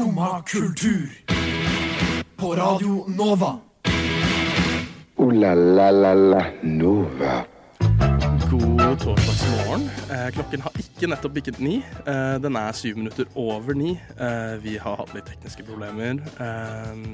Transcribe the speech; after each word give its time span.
Skumma 0.00 0.42
kultur. 0.42 1.10
På 2.36 2.54
Radio 2.54 3.04
Nova. 3.08 3.58
O-la-la-la-la 5.16 6.46
Nova. 6.62 7.44
God 8.50 9.00
torsdagsmorgen. 9.00 9.90
Eh, 10.10 10.30
klokken 10.32 10.64
har 10.64 10.78
ikke 10.80 11.10
nettopp 11.12 11.34
bikket 11.36 11.60
ni. 11.60 11.82
Eh, 12.06 12.38
den 12.40 12.56
er 12.56 12.72
syv 12.72 12.96
minutter 12.96 13.28
over 13.34 13.76
ni. 13.76 13.90
Eh, 14.16 14.56
vi 14.64 14.78
har 14.80 14.96
hatt 14.96 15.12
litt 15.14 15.28
tekniske 15.28 15.68
problemer, 15.68 16.24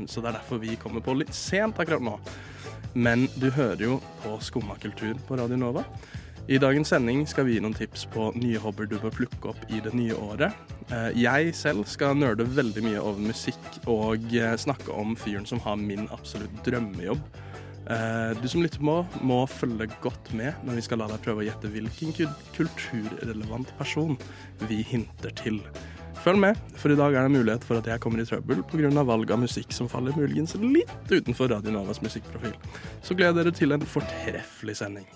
så 0.07 0.21
det 0.23 0.29
er 0.31 0.39
derfor 0.39 0.63
vi 0.63 0.79
kommer 0.79 1.03
på 1.03 1.19
litt 1.19 1.35
sent 1.35 1.83
akkurat 1.83 2.03
nå. 2.03 2.21
Men 2.95 3.27
du 3.35 3.51
hører 3.51 3.83
jo 3.83 3.99
på 4.23 4.39
Skumma 4.39 4.79
kultur 4.79 5.19
på 5.27 5.43
Radio 5.43 5.57
Nova. 5.57 5.83
I 6.47 6.59
dagens 6.63 6.93
sending 6.93 7.25
skal 7.27 7.49
vi 7.49 7.57
gi 7.57 7.63
noen 7.63 7.75
tips 7.75 8.05
på 8.15 8.29
nye 8.39 8.61
hobbyer 8.63 8.87
du 8.87 9.01
bør 9.03 9.15
plukke 9.17 9.49
opp 9.51 9.65
i 9.67 9.81
det 9.83 9.91
nye 9.99 10.15
året. 10.15 10.55
Eh, 10.95 11.09
jeg 11.19 11.51
selv 11.59 11.89
skal 11.91 12.15
nerde 12.15 12.47
veldig 12.47 12.85
mye 12.87 13.03
over 13.03 13.19
musikk 13.33 13.67
og 13.91 14.23
eh, 14.31 14.55
snakke 14.55 14.95
om 14.95 15.17
fyren 15.19 15.49
som 15.49 15.59
har 15.65 15.75
min 15.81 16.07
absolutt 16.15 16.55
drømmejobb. 16.69 17.19
Eh, 17.91 18.39
Du 18.39 18.47
som 18.47 18.63
lytter 18.63 18.79
på, 18.79 18.97
må 19.27 19.41
følge 19.51 19.91
godt 20.07 20.31
med 20.39 20.55
når 20.63 20.79
vi 20.79 20.87
skal 20.87 21.03
la 21.03 21.11
deg 21.11 21.27
prøve 21.27 21.43
å 21.43 21.49
gjette 21.49 21.73
hvilken 21.75 22.15
kulturrelevant 22.55 23.75
person 23.83 24.15
vi 24.71 24.85
hinter 24.87 25.35
til. 25.43 25.59
Følg 26.23 26.39
med, 26.47 26.65
for 26.79 26.95
i 26.95 27.03
dag 27.03 27.11
er 27.11 27.27
det 27.27 27.41
mulighet 27.41 27.67
for 27.67 27.83
at 27.83 27.91
jeg 27.91 28.03
kommer 28.03 28.23
i 28.23 28.27
trøbbel 28.27 28.63
pga. 28.71 29.03
valg 29.03 29.35
av 29.35 29.43
musikk 29.43 29.75
som 29.75 29.91
faller 29.91 30.15
muligens 30.15 30.55
litt 30.63 31.11
utenfor 31.11 31.51
Radio 31.51 31.75
Novas 31.75 32.03
musikkprofil. 32.07 32.55
Så 33.03 33.19
gleder 33.19 33.43
dere 33.43 33.55
til 33.55 33.75
en 33.75 33.83
fortreffelig 33.83 34.79
sending. 34.79 35.11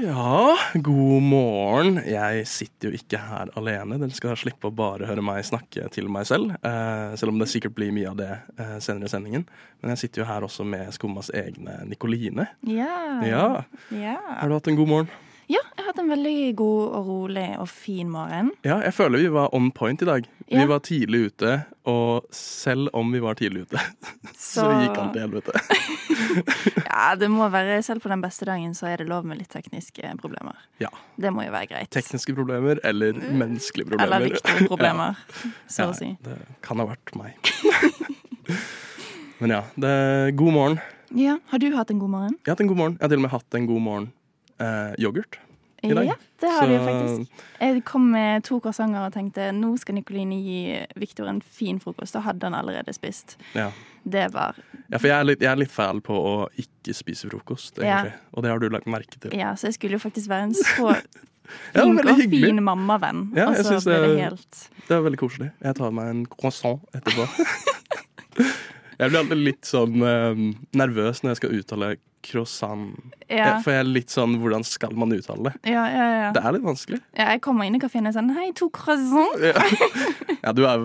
Ja, 0.00 0.56
god 0.74 1.22
morgen. 1.22 1.98
Jeg 2.08 2.46
sitter 2.48 2.88
jo 2.88 2.96
ikke 2.96 3.18
her 3.20 3.50
alene. 3.60 3.98
Dere 4.00 4.14
skal 4.16 4.38
slippe 4.40 4.70
å 4.70 4.72
bare 4.72 5.04
høre 5.04 5.24
meg 5.24 5.44
snakke 5.44 5.84
til 5.92 6.08
meg 6.12 6.24
selv. 6.30 6.54
Eh, 6.64 7.12
selv 7.20 7.34
om 7.34 7.42
det 7.42 7.50
sikkert 7.52 7.74
blir 7.76 7.92
mye 7.92 8.08
av 8.08 8.16
det 8.16 8.30
eh, 8.32 8.78
senere 8.80 9.10
i 9.10 9.12
sendingen. 9.12 9.44
Men 9.82 9.92
jeg 9.92 10.06
sitter 10.06 10.22
jo 10.22 10.28
her 10.30 10.46
også 10.48 10.64
med 10.64 10.94
Skummas 10.96 11.28
egne 11.36 11.82
Nikoline. 11.90 12.48
Ja. 12.64 12.96
Ja. 13.28 13.44
ja. 13.92 14.16
Har 14.38 14.48
du 14.48 14.56
hatt 14.56 14.72
en 14.72 14.80
god 14.80 14.92
morgen? 14.94 15.12
Ja, 15.52 15.60
jeg 15.76 15.82
har 15.82 15.88
hatt 15.90 15.98
en 16.00 16.08
veldig 16.08 16.34
god 16.56 16.92
og 16.96 17.08
rolig 17.10 17.46
og 17.60 17.66
fin 17.68 18.08
morgen. 18.08 18.52
Ja, 18.64 18.78
jeg 18.86 18.94
føler 18.96 19.20
vi 19.20 19.28
var 19.34 19.50
on 19.56 19.66
point 19.76 20.00
i 20.00 20.06
dag. 20.08 20.24
Vi 20.52 20.62
var 20.68 20.80
tidlig 20.84 21.26
ute, 21.30 21.50
og 21.88 22.26
selv 22.36 22.88
om 22.96 23.10
vi 23.12 23.20
var 23.24 23.36
tidlig 23.36 23.66
ute, 23.66 23.80
så, 24.32 24.62
Så- 24.62 24.68
gikk 24.80 24.96
alt 25.02 25.12
til 25.16 25.26
helvete. 25.26 25.52
Ja, 26.92 27.14
det 27.18 27.26
må 27.32 27.44
være 27.52 27.78
Selv 27.84 28.00
på 28.04 28.08
den 28.08 28.20
beste 28.22 28.46
dagen 28.48 28.72
så 28.76 28.86
er 28.88 29.00
det 29.02 29.06
lov 29.08 29.24
med 29.28 29.36
litt 29.40 29.50
tekniske 29.52 30.12
problemer. 30.20 30.56
Ja. 30.80 30.88
Det 31.20 31.32
må 31.34 31.44
jo 31.44 31.52
være 31.52 31.68
greit. 31.70 31.90
Tekniske 31.92 32.32
problemer 32.36 32.80
eller 32.88 33.16
menneskelige 33.16 33.88
problemer. 33.90 34.06
Eller 34.06 34.30
viktige 34.30 34.66
problemer, 34.70 35.18
så 35.68 35.86
Ja, 35.86 35.90
å 35.90 35.96
si. 35.98 36.10
det 36.24 36.38
kan 36.64 36.80
ha 36.80 36.86
vært 36.92 37.12
meg. 37.18 37.52
Men 39.42 39.50
ja, 39.56 39.62
det, 39.76 39.92
god 40.38 40.52
morgen. 40.56 40.80
Ja, 41.12 41.36
Har 41.50 41.58
du 41.60 41.68
hatt 41.76 41.90
en 41.92 41.98
god 42.00 42.10
morgen? 42.14 42.36
Jeg 42.40 42.48
har 42.52 42.56
hatt 42.56 42.64
en 42.64 42.70
god 42.72 42.78
morgen. 42.80 42.96
Jeg 43.00 43.04
har 43.04 43.12
til 43.12 43.20
og 43.20 43.26
med 43.26 43.34
hatt 43.34 43.58
en 43.58 43.66
god 43.68 43.82
morgen 43.90 44.10
eh, 44.62 44.94
yoghurt. 45.02 45.38
I 45.82 45.88
dag. 45.98 46.04
Ja, 46.06 46.14
det 46.38 46.50
har 46.54 46.68
de 46.70 46.74
jo 46.76 46.82
faktisk. 46.86 47.40
Jeg 47.58 47.80
kom 47.88 48.04
med 48.14 48.44
to 48.46 48.60
croissanter 48.62 49.02
og 49.02 49.14
tenkte 49.16 49.48
nå 49.56 49.72
skal 49.82 49.96
Nikoline 49.96 50.36
gi 50.38 50.58
Victor 51.02 51.26
en 51.26 51.40
fin 51.42 51.80
frokost. 51.82 52.14
Da 52.14 52.22
hadde 52.22 52.46
han 52.46 52.54
allerede 52.54 52.94
spist. 52.94 53.34
Ja. 53.58 53.72
Det 54.06 54.28
var 54.34 54.54
ja, 54.92 54.98
for 54.98 55.08
jeg 55.10 55.16
er, 55.16 55.26
litt, 55.26 55.42
jeg 55.42 55.50
er 55.50 55.58
litt 55.58 55.74
fæl 55.74 55.98
på 56.06 56.14
å 56.14 56.36
ikke 56.58 56.94
spise 56.94 57.26
frokost, 57.30 57.82
Ja. 57.82 58.04
Og 58.30 58.42
det 58.46 58.50
har 58.54 58.62
du 58.62 58.68
lagt 58.70 58.86
merke 58.90 59.18
til. 59.22 59.34
Ja, 59.34 59.56
så 59.58 59.70
jeg 59.72 59.74
skulle 59.80 59.98
jo 59.98 60.02
faktisk 60.06 60.30
være 60.30 60.50
en 60.52 60.54
så 60.54 60.94
Ja, 61.74 61.82
flink 61.82 62.04
og 62.06 62.14
hyggelig. 62.16 62.44
fin 62.46 62.62
mammavenn. 62.62 63.24
Ja, 63.36 63.48
og 63.50 63.58
så 63.66 63.80
ble 63.82 63.98
det- 64.06 64.20
helt 64.22 64.60
Det 64.86 64.94
er 64.96 65.02
veldig 65.02 65.18
koselig. 65.18 65.50
Jeg 65.66 65.74
tar 65.82 65.90
meg 65.90 66.08
en 66.14 66.22
croissant 66.30 66.78
etterpå. 66.94 67.26
jeg 69.02 69.10
blir 69.12 69.20
alltid 69.24 69.42
litt 69.50 69.68
sånn 69.68 70.02
eh, 70.06 70.40
nervøs 70.78 71.22
når 71.22 71.34
jeg 71.34 71.40
skal 71.42 71.54
uttale 71.60 71.90
croissant. 72.22 72.92
Ja, 73.26 73.56
For 73.64 73.72
jeg 73.74 73.82
er 73.82 73.88
litt 73.88 74.12
sånn 74.14 74.36
Hvordan 74.38 74.62
skal 74.62 74.92
man 74.94 75.10
uttale 75.10 75.48
det? 75.50 75.72
ja, 75.72 75.82
ja. 75.90 76.04
ja. 76.20 76.28
Det 76.36 76.42
er 76.46 76.54
litt 76.54 76.62
vanskelig. 76.62 77.00
ja 77.18 77.24
jeg 77.32 77.40
kommer 77.42 77.66
inn 77.66 77.74
i 77.74 77.80
kafeen 77.82 78.06
og 78.06 78.12
er 78.12 78.14
sånn 78.20 78.28
Hei, 78.36 78.52
to 78.54 78.68
croissant. 78.70 79.42
Ja, 79.42 79.64
ja 80.44 80.52
du, 80.54 80.62
er, 80.68 80.84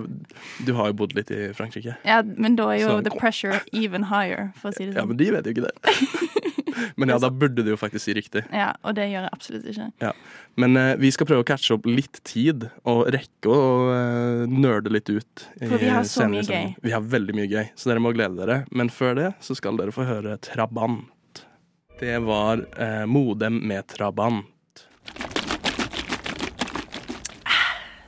du 0.65 0.71
har 0.79 0.89
jo 0.89 0.95
bodd 1.03 1.13
litt 1.17 1.29
i 1.29 1.51
Frankrike. 1.53 1.93
Ja, 2.07 2.23
men 2.25 2.55
da 2.57 2.71
er 2.73 2.81
jo 2.81 2.89
Så- 2.95 3.03
the 3.05 3.13
pressure 3.19 3.59
even 3.71 4.09
higher, 4.09 4.49
for 4.57 4.71
å 4.71 4.73
si 4.79 4.87
det 4.87 4.95
Ja, 4.95 5.03
sånn. 5.05 5.13
men 5.13 5.17
de 5.21 5.29
vet 5.37 5.45
jo 5.45 5.53
ikke 5.53 5.67
det. 5.69 5.75
Men 6.95 7.13
ja, 7.13 7.19
da 7.21 7.29
burde 7.33 7.63
du 7.65 7.71
jo 7.73 7.79
faktisk 7.79 8.05
si 8.07 8.15
riktig. 8.17 8.43
Ja, 8.53 8.71
og 8.83 8.97
det 8.97 9.07
gjør 9.11 9.27
jeg 9.27 9.33
absolutt 9.33 9.67
ikke. 9.71 9.89
Ja. 10.03 10.13
Men 10.61 10.79
eh, 10.79 10.93
vi 11.01 11.11
skal 11.13 11.29
prøve 11.29 11.45
å 11.45 11.47
catche 11.47 11.77
opp 11.77 11.87
litt 11.89 12.21
tid 12.27 12.67
og 12.87 13.03
rekke 13.13 13.51
å 13.51 13.65
uh, 13.91 14.45
nerde 14.49 14.93
litt 14.93 15.11
ut. 15.11 15.45
For 15.59 15.77
vi 15.81 15.91
har 15.91 16.07
så 16.07 16.27
mye 16.31 16.45
gøy. 16.45 16.73
Vi 16.83 16.95
har 16.95 17.05
veldig 17.05 17.37
mye 17.37 17.49
gøy, 17.51 17.69
så 17.75 17.91
dere 17.91 18.03
må 18.03 18.13
glede 18.15 18.39
dere. 18.41 18.61
Men 18.71 18.91
før 18.93 19.17
det 19.19 19.29
så 19.43 19.57
skal 19.57 19.79
dere 19.79 19.95
få 19.95 20.07
høre 20.07 20.37
Trabant. 20.43 21.43
Det 21.97 22.19
var 22.25 22.61
eh, 22.77 23.05
Modem 23.09 23.61
med 23.67 23.87
Trabant. 23.89 24.45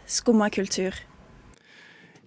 Skumma 0.10 0.50
kultur. 0.50 0.96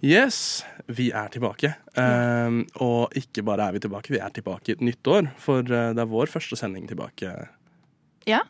Yes, 0.03 0.65
vi 0.91 1.11
er 1.15 1.29
tilbake. 1.31 1.75
Um, 1.95 2.65
og 2.83 3.13
ikke 3.19 3.45
bare 3.47 3.69
er 3.69 3.77
vi 3.77 3.83
tilbake, 3.85 4.11
vi 4.11 4.19
er 4.19 4.33
tilbake 4.35 4.73
i 4.73 4.75
et 4.75 4.81
nytt 4.83 5.07
år. 5.07 5.29
For 5.39 5.63
eh, 5.63 5.93
det 5.95 6.03
er 6.03 6.09
vår 6.11 6.27
første 6.33 6.59
sending 6.59 6.89
tilbake 6.91 7.31
Ja. 8.27 8.41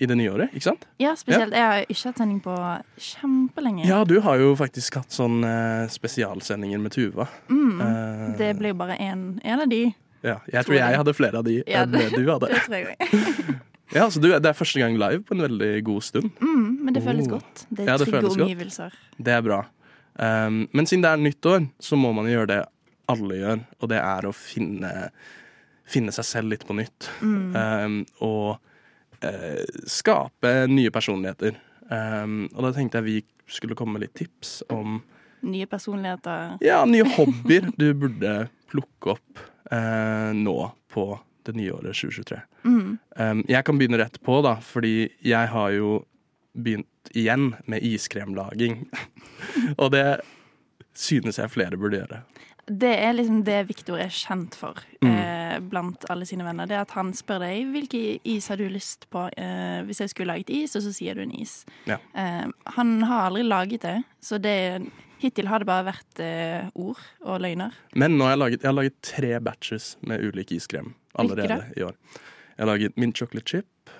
i 0.00 0.06
det 0.10 0.16
nye 0.18 0.30
året, 0.32 0.50
ikke 0.54 0.66
sant? 0.72 0.86
Ja, 1.02 1.12
spesielt. 1.18 1.54
Jeg 1.54 1.62
har 1.70 1.84
ikke 1.86 2.08
hatt 2.10 2.18
sending 2.18 2.40
på 2.42 2.56
kjempelenge. 2.98 3.86
Ja, 3.86 4.02
du 4.06 4.16
har 4.26 4.38
jo 4.42 4.52
faktisk 4.58 4.98
hatt 4.98 5.14
sånn 5.14 5.38
eh, 5.46 5.86
spesialsendinger 5.90 6.82
med 6.82 6.94
Tuva. 6.94 7.28
Mm, 7.50 7.78
uh, 7.80 8.26
det 8.38 8.52
ble 8.58 8.74
jo 8.74 8.78
bare 8.82 8.98
én 8.98 9.38
av 9.46 9.64
de. 9.70 9.84
ja, 10.26 10.40
jeg 10.50 10.64
tror 10.66 10.74
jeg 10.80 10.82
jeg. 10.82 10.98
hadde 10.98 11.14
flere 11.14 11.38
av 11.38 11.44
de 11.46 11.60
Ja, 11.62 11.82
enn 11.86 11.94
det 11.94 12.10
du 12.14 12.26
hadde. 12.26 12.50
Det 12.54 12.62
tror 12.66 12.78
jeg. 12.90 13.58
Ja, 13.88 14.04
så 14.12 14.20
du, 14.20 14.26
Det 14.28 14.44
er 14.44 14.52
første 14.52 14.76
gang 14.82 14.98
live 15.00 15.22
på 15.24 15.32
en 15.32 15.40
veldig 15.46 15.70
god 15.86 16.02
stund. 16.04 16.26
Mm, 16.44 16.64
men 16.84 16.92
det 16.92 17.00
føles 17.06 17.24
Oh. 17.24 17.38
godt. 17.38 17.62
Det 17.72 17.86
er 17.86 17.94
ja, 17.94 17.96
trygge 18.02 18.28
omgivelser. 18.34 18.90
godt. 18.92 19.24
Det 19.24 19.32
er 19.32 19.40
bra. 19.46 19.62
Um, 20.18 20.64
men 20.74 20.88
siden 20.88 21.04
det 21.04 21.12
er 21.14 21.22
nyttår, 21.22 21.68
så 21.78 21.98
må 21.98 22.10
man 22.16 22.28
gjøre 22.30 22.50
det 22.50 22.62
alle 23.08 23.38
gjør, 23.38 23.60
og 23.80 23.90
det 23.92 24.00
er 24.02 24.26
å 24.28 24.34
finne, 24.36 24.92
finne 25.88 26.12
seg 26.14 26.26
selv 26.26 26.52
litt 26.52 26.66
på 26.68 26.76
nytt. 26.76 27.08
Mm. 27.22 27.54
Um, 27.54 28.00
og 28.26 28.58
uh, 29.24 29.62
skape 29.88 30.54
nye 30.70 30.92
personligheter. 30.94 31.56
Um, 31.88 32.48
og 32.54 32.66
da 32.66 32.74
tenkte 32.76 33.00
jeg 33.00 33.08
vi 33.08 33.18
skulle 33.48 33.78
komme 33.78 33.96
med 33.96 34.06
litt 34.06 34.18
tips 34.18 34.60
om 34.74 35.00
Nye 35.48 35.68
personligheter. 35.70 36.56
ja, 36.66 36.80
nye 36.82 37.06
hobbyer 37.14 37.68
du 37.78 37.92
burde 37.94 38.48
plukke 38.68 39.12
opp 39.14 39.42
uh, 39.70 40.34
nå 40.34 40.56
på 40.90 41.04
det 41.46 41.54
nye 41.56 41.72
året 41.76 41.94
2023. 41.94 42.40
Mm. 42.66 42.98
Um, 43.16 43.44
jeg 43.46 43.64
kan 43.64 43.78
begynne 43.78 44.00
rett 44.02 44.18
på, 44.26 44.40
da, 44.44 44.56
fordi 44.60 45.08
jeg 45.24 45.52
har 45.54 45.70
jo 45.76 46.00
begynt 46.58 46.90
igjen 47.14 47.54
med 47.66 47.82
iskremlaging. 47.82 48.86
og 49.82 49.90
det 49.94 50.20
synes 50.98 51.38
jeg 51.38 51.50
flere 51.54 51.78
burde 51.78 52.00
gjøre. 52.02 52.22
Det 52.68 52.90
er 53.00 53.14
liksom 53.16 53.44
det 53.46 53.62
Victor 53.70 53.96
er 53.96 54.10
kjent 54.12 54.54
for 54.58 54.76
Mm. 55.00 55.12
eh, 55.14 55.58
blant 55.62 56.04
alle 56.10 56.26
sine 56.26 56.44
venner. 56.44 56.66
Det 56.66 56.74
at 56.76 56.90
han 56.90 57.12
spør 57.14 57.38
deg 57.40 57.68
hvilken 57.72 58.18
is 58.28 58.48
har 58.50 58.58
du 58.58 58.66
lyst 58.68 59.06
på 59.14 59.22
eh, 59.38 59.78
hvis 59.86 60.00
jeg 60.02 60.10
skulle 60.10 60.32
laget 60.34 60.50
is, 60.50 60.74
og 60.76 60.82
så 60.82 60.92
sier 60.92 61.14
du 61.14 61.22
en 61.22 61.32
is. 61.38 61.64
Ja. 61.86 61.96
Eh, 62.14 62.48
han 62.76 62.90
har 63.06 63.28
aldri 63.30 63.44
laget 63.46 63.86
det, 63.86 63.94
så 64.20 64.36
det, 64.42 64.82
hittil 65.22 65.48
har 65.48 65.62
det 65.62 65.68
bare 65.70 65.86
vært 65.86 66.20
eh, 66.20 66.66
ord 66.74 67.00
og 67.22 67.40
løgner. 67.40 67.72
Men 67.94 68.18
nå 68.18 68.26
har 68.26 68.34
jeg 68.34 68.42
laget, 68.42 68.60
jeg 68.62 68.68
har 68.68 68.76
laget 68.82 68.98
tre 69.06 69.32
batches 69.40 69.86
med 70.02 70.26
ulik 70.28 70.52
iskrem 70.58 70.92
allerede 71.14 71.46
Hvilke 71.62 71.78
i 71.80 71.86
år. 71.88 71.96
Jeg 72.58 72.66
har 72.66 72.72
laget 72.74 72.98
mint 72.98 73.16
chocolate 73.16 73.48
chip. 73.48 73.90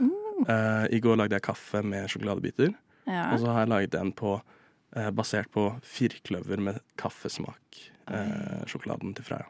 Eh, 0.48 0.84
I 0.92 1.00
går 1.00 1.16
lagde 1.22 1.38
jeg 1.38 1.42
kaffe 1.46 1.80
med 1.82 2.10
sjokoladebiter. 2.10 2.74
Ja. 3.08 3.30
Og 3.32 3.40
så 3.42 3.52
har 3.54 3.64
jeg 3.64 3.72
laget 3.72 3.94
en 3.98 4.12
på, 4.12 4.36
eh, 4.96 5.10
basert 5.16 5.50
på 5.54 5.70
firkløver 5.82 6.60
med 6.60 6.80
kaffesmak. 7.00 7.80
Eh, 8.08 8.64
sjokoladen 8.68 9.14
til 9.16 9.24
Freia. 9.24 9.46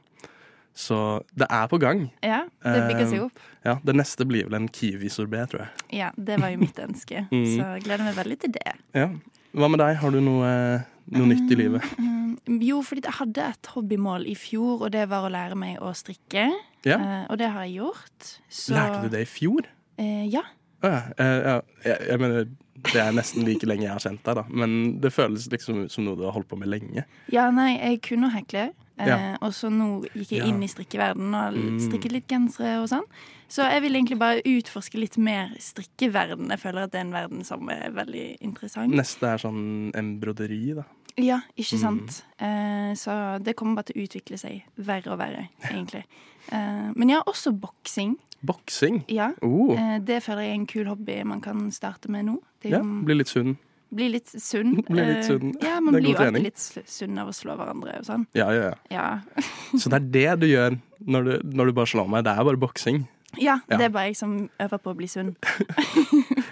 Så 0.79 0.97
det 1.35 1.47
er 1.51 1.67
på 1.67 1.79
gang. 1.83 2.05
ja, 2.23 2.45
det 2.63 2.83
bygger 2.87 3.07
seg 3.11 3.19
Eh, 3.19 3.25
opp. 3.25 3.39
Ja, 3.65 3.75
Det 3.85 3.95
neste 3.99 4.25
blir 4.29 4.45
vel 4.47 4.55
en 4.55 4.69
kiwisorbé, 4.69 5.41
tror 5.51 5.65
jeg. 5.65 5.71
Ja, 5.99 6.11
det 6.17 6.37
var 6.41 6.51
jo 6.55 6.59
mitt 6.59 6.79
ønske, 6.79 7.25
Mm. 7.33 7.45
så 7.57 7.65
jeg 7.75 7.83
gleder 7.89 8.05
meg 8.05 8.15
veldig 8.15 8.39
til 8.45 8.53
det. 8.53 8.75
Ja. 8.95 9.09
Hva 9.55 9.69
med 9.71 9.81
deg? 9.81 9.97
Har 9.97 10.11
du 10.15 10.21
noe, 10.21 10.85
noe 11.11 11.27
nytt 11.27 11.51
i 11.51 11.55
livet? 11.59 11.83
Mm, 11.99 12.61
jo, 12.63 12.83
fordi 12.83 13.03
jeg 13.09 13.13
hadde 13.19 13.49
et 13.49 13.67
hobbymål 13.75 14.27
i 14.31 14.35
fjor, 14.39 14.83
og 14.87 14.93
det 14.93 15.09
var 15.11 15.27
å 15.27 15.33
lære 15.33 15.57
meg 15.59 15.81
å 15.83 15.91
strikke. 15.97 16.47
Ja. 16.87 16.99
Eh, 17.01 17.27
og 17.33 17.39
det 17.39 17.49
har 17.51 17.65
jeg 17.67 17.81
gjort. 17.81 18.29
Så, 18.49 18.75
Lærte 18.77 19.03
du 19.03 19.09
det 19.17 19.23
i 19.25 19.31
fjor? 19.33 19.67
Eh, 19.99 20.27
ja. 20.31 20.43
Å 20.85 20.93
ja. 20.93 21.03
eh, 21.19 21.41
ja. 21.49 21.61
Jeg, 21.85 22.07
jeg 22.13 22.21
mener, 22.23 22.47
det 22.83 22.97
er 23.03 23.13
nesten 23.13 23.45
like 23.45 23.67
lenge 23.67 23.83
jeg 23.83 23.91
har 23.93 23.99
kjent 24.01 24.23
deg, 24.25 24.35
da. 24.37 24.45
Men 24.49 25.01
det 25.01 25.13
føles 25.13 25.49
liksom 25.51 25.89
som 25.91 26.05
noe 26.05 26.17
du 26.17 26.23
har 26.25 26.33
holdt 26.33 26.49
på 26.49 26.59
med 26.59 26.69
lenge. 26.69 27.05
Ja, 27.33 27.51
nei, 27.51 27.79
jeg 27.79 28.03
kunne 28.03 28.31
hekle. 28.35 28.71
Eh, 28.99 29.07
Ja. 29.07 29.37
Og 29.43 29.53
så 29.55 29.69
nå 29.71 30.05
gikk 30.15 30.31
jeg 30.31 30.47
inn 30.49 30.63
i 30.63 30.67
strikkeverdenen 30.67 31.35
og 31.35 31.55
Mm. 31.55 31.79
strikket 31.81 32.13
litt 32.13 32.27
gensere 32.29 32.81
og 32.83 32.89
sånn. 32.89 33.05
Så 33.49 33.63
jeg 33.71 33.81
vil 33.83 33.95
egentlig 33.95 34.19
bare 34.19 34.43
utforske 34.43 34.99
litt 34.99 35.17
mer 35.17 35.51
strikkeverden. 35.59 36.49
Jeg 36.51 36.59
føler 36.61 36.83
at 36.85 36.91
det 36.93 36.99
er 36.99 37.07
en 37.07 37.13
verden 37.13 37.45
som 37.45 37.69
er 37.71 37.91
veldig 37.91 38.39
interessant. 38.43 38.93
Neste 38.93 39.23
er 39.27 39.39
sånn 39.39 39.93
embroderi, 39.95 40.75
da. 40.75 40.85
Ja, 41.17 41.41
ikke 41.57 41.75
Mm. 41.77 41.81
sant. 41.81 42.23
Eh, 42.39 42.93
så 42.95 43.43
det 43.43 43.57
kommer 43.57 43.77
bare 43.77 43.85
til 43.93 44.03
å 44.03 44.07
utvikle 44.09 44.39
seg 44.39 44.63
verre 44.79 45.09
og 45.13 45.19
verre, 45.19 45.49
egentlig. 45.65 46.05
Eh, 46.53 46.93
men 46.95 47.09
har 47.11 47.25
også 47.25 47.53
boksing. 47.59 48.17
Boksing. 48.41 49.05
Ja. 49.09 49.33
Oh. 49.43 49.73
Eh, 49.79 49.99
det 50.01 50.23
føler 50.23 50.43
jeg 50.47 50.51
er 50.51 50.55
en 50.61 50.67
kul 50.67 50.87
hobby 50.87 51.23
man 51.25 51.41
kan 51.41 51.71
starte 51.75 52.09
med 52.11 52.25
nå. 52.29 52.39
Det 52.63 52.71
Ja, 52.71 52.83
bli 52.83 53.15
litt 53.15 53.29
sunn. 53.29 53.57
Bli 53.91 54.09
litt 54.13 54.29
sunn. 54.29 54.75
Bli 54.89 55.01
litt 55.05 55.25
Eh, 55.25 55.27
sunn. 55.27 55.55
Ja, 55.63 55.81
man 55.81 55.95
blir 55.95 56.11
jo 56.13 56.17
alltid 56.21 56.43
litt 56.45 56.59
sunn 56.87 57.19
av 57.19 57.29
å 57.29 57.33
slå 57.33 57.57
hverandre 57.57 57.99
og 57.99 58.05
sånn. 58.05 58.27
Ja, 58.37 58.51
ja, 58.53 58.71
ja. 58.71 58.75
Ja. 58.91 59.43
Så 59.81 59.89
det 59.89 59.97
er 60.03 60.11
det 60.13 60.41
du 60.43 60.47
gjør 60.47 60.77
når 61.07 61.25
du, 61.25 61.33
når 61.57 61.67
du 61.67 61.73
bare 61.73 61.87
slår 61.87 62.09
meg. 62.09 62.25
Det 62.25 62.35
er 62.37 62.45
bare 62.45 62.57
boksing. 62.61 63.07
ja, 63.39 63.59
Ja. 63.69 63.77
det 63.77 63.85
er 63.87 63.89
bare 63.91 64.07
jeg 64.11 64.17
som 64.17 64.51
øver 64.61 64.79
på 64.79 64.93
å 64.93 64.97
bli 64.97 65.07
sunn. 65.09 65.35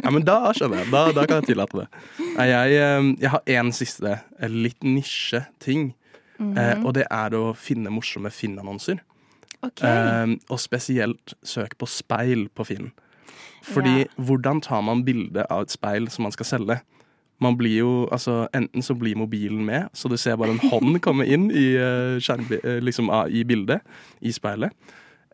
Ja, 0.06 0.10
men 0.14 0.22
da 0.22 0.52
skjønner 0.54 0.84
jeg. 0.84 0.90
Da, 0.92 1.00
da 1.10 1.22
kan 1.26 1.40
jeg 1.40 1.48
tillate 1.48 1.80
det. 1.80 1.86
Jeg, 2.46 2.74
eh, 2.78 3.06
jeg 3.24 3.30
har 3.32 3.40
én 3.50 3.72
siste 3.74 4.20
litt 4.48 4.84
nisje-ting. 4.86 5.94
mm 6.38 6.54
-hmm. 6.54 6.84
Og 6.86 6.94
det 6.94 7.06
er 7.10 7.30
å 7.34 7.54
finne 7.56 7.90
morsomme 7.90 8.30
Finn-annonser. 8.30 9.00
OK. 9.62 9.82
Eh, 9.82 10.36
og 10.50 10.60
spesielt 10.60 11.34
søk 11.44 11.76
på 11.78 11.86
speil 11.88 12.48
på 12.48 12.66
Finn. 12.66 12.92
Fordi 13.66 13.98
Ja. 14.04 14.10
hvordan 14.18 14.60
tar 14.62 14.82
man 14.82 15.04
bilde 15.04 15.46
av 15.50 15.62
et 15.62 15.70
speil 15.70 16.08
som 16.10 16.22
man 16.22 16.32
skal 16.32 16.46
selge? 16.46 16.80
Man 17.40 17.56
blir 17.56 17.78
jo, 17.78 18.08
altså 18.12 18.48
Enten 18.54 18.82
så 18.82 18.94
blir 18.96 19.16
mobilen 19.16 19.64
med, 19.66 19.88
så 19.92 20.08
du 20.08 20.16
ser 20.16 20.36
bare 20.36 20.50
en 20.54 20.58
hånd 20.70 21.00
komme 21.06 21.26
inn 21.26 21.50
i, 21.50 21.74
eh, 21.76 22.16
eh, 22.16 22.80
liksom, 22.80 23.10
ah, 23.10 23.26
i 23.28 23.42
bildet, 23.44 23.80
i 24.22 24.30
speilet. 24.32 24.72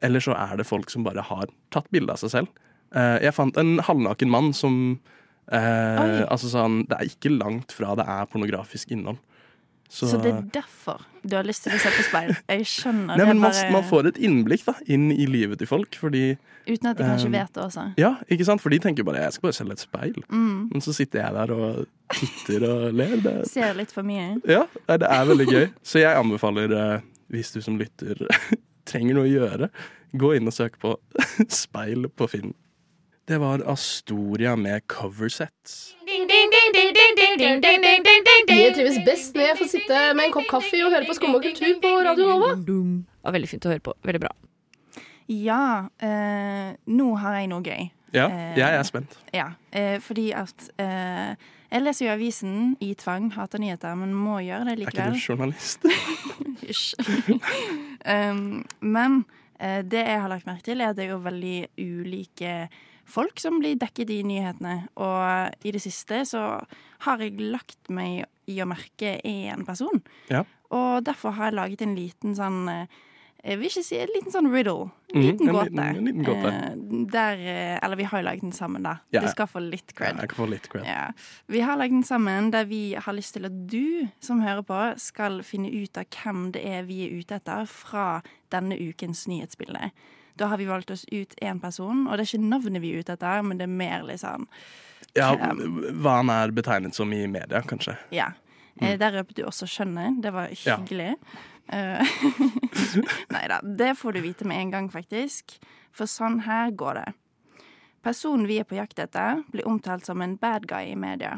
Eller 0.03 0.19
så 0.21 0.35
er 0.35 0.57
det 0.57 0.67
folk 0.67 0.91
som 0.91 1.05
bare 1.05 1.23
har 1.23 1.47
tatt 1.71 1.87
bilde 1.91 2.11
av 2.11 2.19
seg 2.19 2.31
selv. 2.31 2.49
Eh, 2.95 3.19
jeg 3.23 3.35
fant 3.35 3.57
en 3.57 3.79
halvnaken 3.79 4.31
mann 4.31 4.53
som 4.53 4.99
eh, 5.53 6.25
Altså 6.29 6.51
sånn 6.51 6.87
Det 6.89 6.99
er 6.99 7.09
ikke 7.09 7.31
langt 7.39 7.73
fra 7.73 7.95
det 7.97 8.05
er 8.07 8.27
pornografisk 8.27 8.91
innhold. 8.93 9.19
Så, 9.93 10.09
Så 10.09 10.17
det 10.23 10.31
er 10.33 10.45
derfor 10.55 11.03
du 11.23 11.37
har 11.37 11.45
lyst 11.47 11.67
til 11.67 11.75
å 11.77 11.79
se 11.79 11.91
på 11.93 12.03
speil? 12.07 12.31
Jeg 12.49 12.65
skjønner. 12.67 13.13
Nei, 13.13 13.17
det 13.21 13.27
er 13.27 13.37
man, 13.37 13.43
bare 13.45 13.67
man 13.75 13.85
får 13.87 14.09
et 14.11 14.19
innblikk 14.27 14.65
da 14.67 14.75
inn 14.91 15.11
i 15.15 15.27
livet 15.29 15.61
til 15.61 15.69
folk, 15.71 15.95
fordi 16.01 16.33
Uten 16.65 16.89
at 16.91 16.99
de 16.99 17.05
kanskje 17.05 17.29
Um, 17.29 17.35
vet 17.37 17.53
det 17.55 17.63
også. 17.63 17.85
Ja, 18.01 18.13
ikke 18.31 18.47
sant? 18.49 18.63
For 18.63 18.73
de 18.73 18.79
tenker 18.83 19.05
bare 19.05 19.21
'jeg 19.23 19.33
skal 19.37 19.47
bare 19.49 19.59
selge 19.59 19.73
et 19.73 19.85
speil'. 19.85 20.23
Mm. 20.31 20.69
Men 20.73 20.81
så 20.81 20.93
sitter 20.95 21.21
jeg 21.23 21.35
der 21.35 21.55
og 21.55 21.87
titter 22.15 22.67
og 22.71 22.95
ler. 22.95 23.17
Det, 23.21 23.51
Ser 23.51 23.75
litt 23.75 23.93
for 23.93 24.03
mye. 24.03 24.41
ja, 24.47 24.65
det 24.89 25.07
er 25.11 25.25
veldig 25.25 25.47
gøy. 25.47 25.71
Så 25.83 25.99
jeg 25.99 26.17
anbefaler, 26.17 26.73
eh, 26.73 27.01
hvis 27.31 27.53
du 27.53 27.61
som 27.61 27.79
lytter 27.79 28.27
trenger 28.87 29.15
noe 29.15 29.29
å 29.29 29.33
gjøre, 29.33 29.69
gå 30.17 30.37
inn 30.37 30.47
og 30.47 30.53
søk 30.53 30.79
på 30.79 30.97
speil 31.49 32.09
på 32.09 32.29
Finn. 32.29 32.55
Det 33.29 33.39
var 33.39 33.63
Astoria 33.71 34.57
med 34.57 34.87
coversets. 34.89 35.95
ding, 36.07 36.29
trives 36.29 38.22
best 39.23 39.37
når 39.37 39.49
jeg 39.49 39.59
får 39.61 39.71
sitte 39.71 40.03
med 40.17 40.27
en 40.27 40.35
kopp 40.35 40.49
kaffe 40.51 40.83
og 40.83 40.93
høre 40.95 41.07
på 41.09 41.17
Skum 41.17 41.37
og 41.37 41.45
kultur 41.45 41.79
på 41.83 41.91
Radio 42.07 42.29
Nova. 42.31 42.55
var 43.23 43.35
veldig 43.37 43.51
fint 43.51 43.67
å 43.67 43.73
høre 43.73 43.85
på. 43.85 43.95
Veldig 44.03 44.23
bra. 44.25 44.33
Ja, 45.31 45.89
eh, 46.03 46.75
nå 46.91 47.09
har 47.23 47.39
jeg 47.39 47.51
noe 47.53 47.63
gøy. 47.63 47.91
Ja, 48.13 48.27
Eh, 48.29 48.59
jeg 48.59 48.69
er 48.77 48.83
spent. 48.85 49.17
Ja, 49.33 49.53
eh, 49.73 49.99
fordi 49.99 50.33
at 50.37 50.71
eh, 50.79 51.35
Jeg 51.73 51.81
leser 51.81 52.05
jo 52.05 52.13
avisen 52.13 52.77
i 52.85 52.93
tvang, 52.93 53.31
hater 53.33 53.59
nyheter, 53.59 53.95
men 53.97 54.13
må 54.13 54.43
gjøre 54.45 54.67
det 54.69 54.79
likevel. 54.83 55.15
Er 55.15 55.17
ikke 55.17 55.17
du 55.17 55.33
journalist? 55.33 55.87
Hysj. 56.67 56.93
um, 58.05 58.61
men 58.83 59.25
eh, 59.59 59.81
det 59.81 60.05
jeg 60.05 60.21
har 60.21 60.29
lagt 60.29 60.45
merke 60.45 60.67
til, 60.67 60.83
er 60.83 60.91
at 60.93 60.99
det 60.99 61.07
er 61.07 61.15
jo 61.15 61.23
veldig 61.25 61.71
ulike 61.81 62.69
folk 63.09 63.41
som 63.41 63.57
blir 63.63 63.81
dekket 63.81 64.13
i 64.13 64.21
nyhetene. 64.23 64.83
Og 65.01 65.65
i 65.65 65.73
det 65.73 65.81
siste 65.81 66.27
så 66.29 66.61
har 67.07 67.25
jeg 67.25 67.41
lagt 67.41 67.89
meg 67.89 68.27
i 68.49 68.59
å 68.63 68.67
merke 68.67 69.21
én 69.25 69.65
person. 69.67 70.03
Ja. 70.31 70.45
Og 70.71 71.05
derfor 71.05 71.31
har 71.37 71.51
jeg 71.51 71.55
laget 71.59 71.83
en 71.83 71.97
liten 71.97 72.35
sånn 72.35 72.69
eh, 72.69 72.87
Jeg 73.45 73.59
vil 73.59 73.67
ikke 73.67 73.83
si 73.83 73.97
en 73.99 74.11
liten 74.15 74.31
sånn 74.31 74.47
riddle. 74.53 74.91
En 75.13 75.19
mm, 75.21 75.25
liten 75.27 75.49
en 75.49 75.55
gåte. 75.55 75.71
liten- 75.71 75.97
en 75.97 76.05
liten 76.07 76.25
gåte. 76.25 76.53
Eh, 76.55 77.07
Der 77.11 77.33
eh, 77.43 77.79
Eller 77.83 77.97
vi 77.97 78.05
har 78.05 78.21
jo 78.21 78.25
laget 78.25 78.41
den 78.43 78.53
sammen, 78.53 78.83
da. 78.85 78.97
Ja. 79.13 79.21
Du 79.21 79.27
skal 79.29 79.47
få 79.51 79.59
litt 79.61 79.93
Ja, 79.99 80.13
jeg 80.15 80.29
kan 80.31 80.37
få 80.39 80.49
litt 80.49 80.69
cred. 80.71 80.85
Ja. 80.87 81.11
Vi 81.49 81.61
har 81.61 81.77
lagd 81.77 81.91
den 81.91 82.05
sammen 82.05 82.51
der 82.53 82.65
vi 82.65 82.95
har 82.95 83.13
lyst 83.13 83.35
til 83.35 83.45
at 83.47 83.67
du 83.67 84.09
som 84.21 84.41
hører 84.41 84.63
på, 84.63 84.99
skal 84.99 85.43
finne 85.43 85.69
ut 85.73 85.99
av 85.99 86.05
hvem 86.07 86.53
det 86.53 86.65
er 86.65 86.83
vi 86.85 87.01
er 87.09 87.19
ute 87.19 87.35
etter 87.35 87.67
fra 87.67 88.23
denne 88.51 88.79
ukens 88.79 89.27
nyhetsbilde. 89.27 89.91
Da 90.39 90.47
har 90.47 90.57
vi 90.57 90.65
valgt 90.65 90.91
oss 90.91 91.05
ut 91.13 91.35
én 91.43 91.61
person, 91.61 92.07
og 92.07 92.17
det 92.17 92.21
er 92.33 92.39
ikke 92.39 92.49
navnet 92.49 92.81
vi 92.81 92.95
er 92.95 93.01
ute 93.03 93.13
etter, 93.19 93.43
men 93.43 93.59
det 93.59 93.65
er 93.65 93.75
mer 93.75 94.03
litt 94.03 94.23
liksom 94.23 94.47
Ja, 95.19 95.33
hva 95.37 96.19
han 96.21 96.31
er 96.33 96.53
betegnet 96.55 96.97
som 96.97 97.13
i 97.13 97.25
media, 97.29 97.61
kanskje. 97.69 97.97
Ja. 98.15 98.31
Mm. 98.81 98.95
Der 98.99 99.13
røpet 99.19 99.37
du 99.37 99.45
også 99.45 99.69
skjønnet. 99.69 100.23
Det 100.25 100.33
var 100.33 100.53
hyggelig. 100.53 101.13
Ja. 101.13 101.43
Eh, 101.73 102.15
Nei 103.35 103.43
da. 103.51 103.61
Det 103.63 103.93
får 104.01 104.17
du 104.17 104.23
vite 104.25 104.49
med 104.49 104.61
en 104.61 104.73
gang, 104.73 104.89
faktisk. 104.93 105.59
For 105.93 106.09
sånn 106.09 106.43
her 106.47 106.73
går 106.73 107.03
det. 107.03 107.09
Personen 108.03 108.49
vi 108.49 108.59
er 108.59 108.67
på 108.67 108.79
jakt 108.79 108.99
etter, 108.99 109.45
blir 109.53 109.69
omtalt 109.69 110.09
som 110.09 110.23
en 110.25 110.39
bad 110.41 110.67
guy 110.71 110.91
i 110.91 110.99
media. 110.99 111.37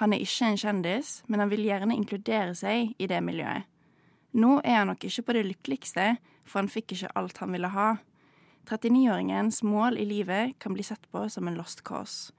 Han 0.00 0.14
er 0.14 0.22
ikke 0.24 0.48
en 0.48 0.60
kjendis, 0.60 1.18
men 1.28 1.42
han 1.42 1.50
vil 1.52 1.66
gjerne 1.66 1.96
inkludere 1.98 2.54
seg 2.56 2.94
i 2.96 3.08
det 3.10 3.20
miljøet. 3.24 3.68
Nå 4.32 4.62
er 4.64 4.78
han 4.78 4.88
nok 4.88 5.04
ikke 5.04 5.26
på 5.26 5.34
det 5.36 5.42
lykkeligste, 5.50 6.06
for 6.48 6.62
han 6.62 6.70
fikk 6.72 6.94
ikke 6.94 7.10
alt 7.18 7.42
han 7.42 7.52
ville 7.52 7.68
ha. 7.74 7.90
39-åringens 8.70 9.60
mål 9.66 9.98
i 10.00 10.06
livet 10.08 10.54
kan 10.62 10.72
bli 10.72 10.86
sett 10.86 11.04
på 11.12 11.26
som 11.28 11.50
en 11.50 11.58
lost 11.58 11.82
cause. 11.84 12.32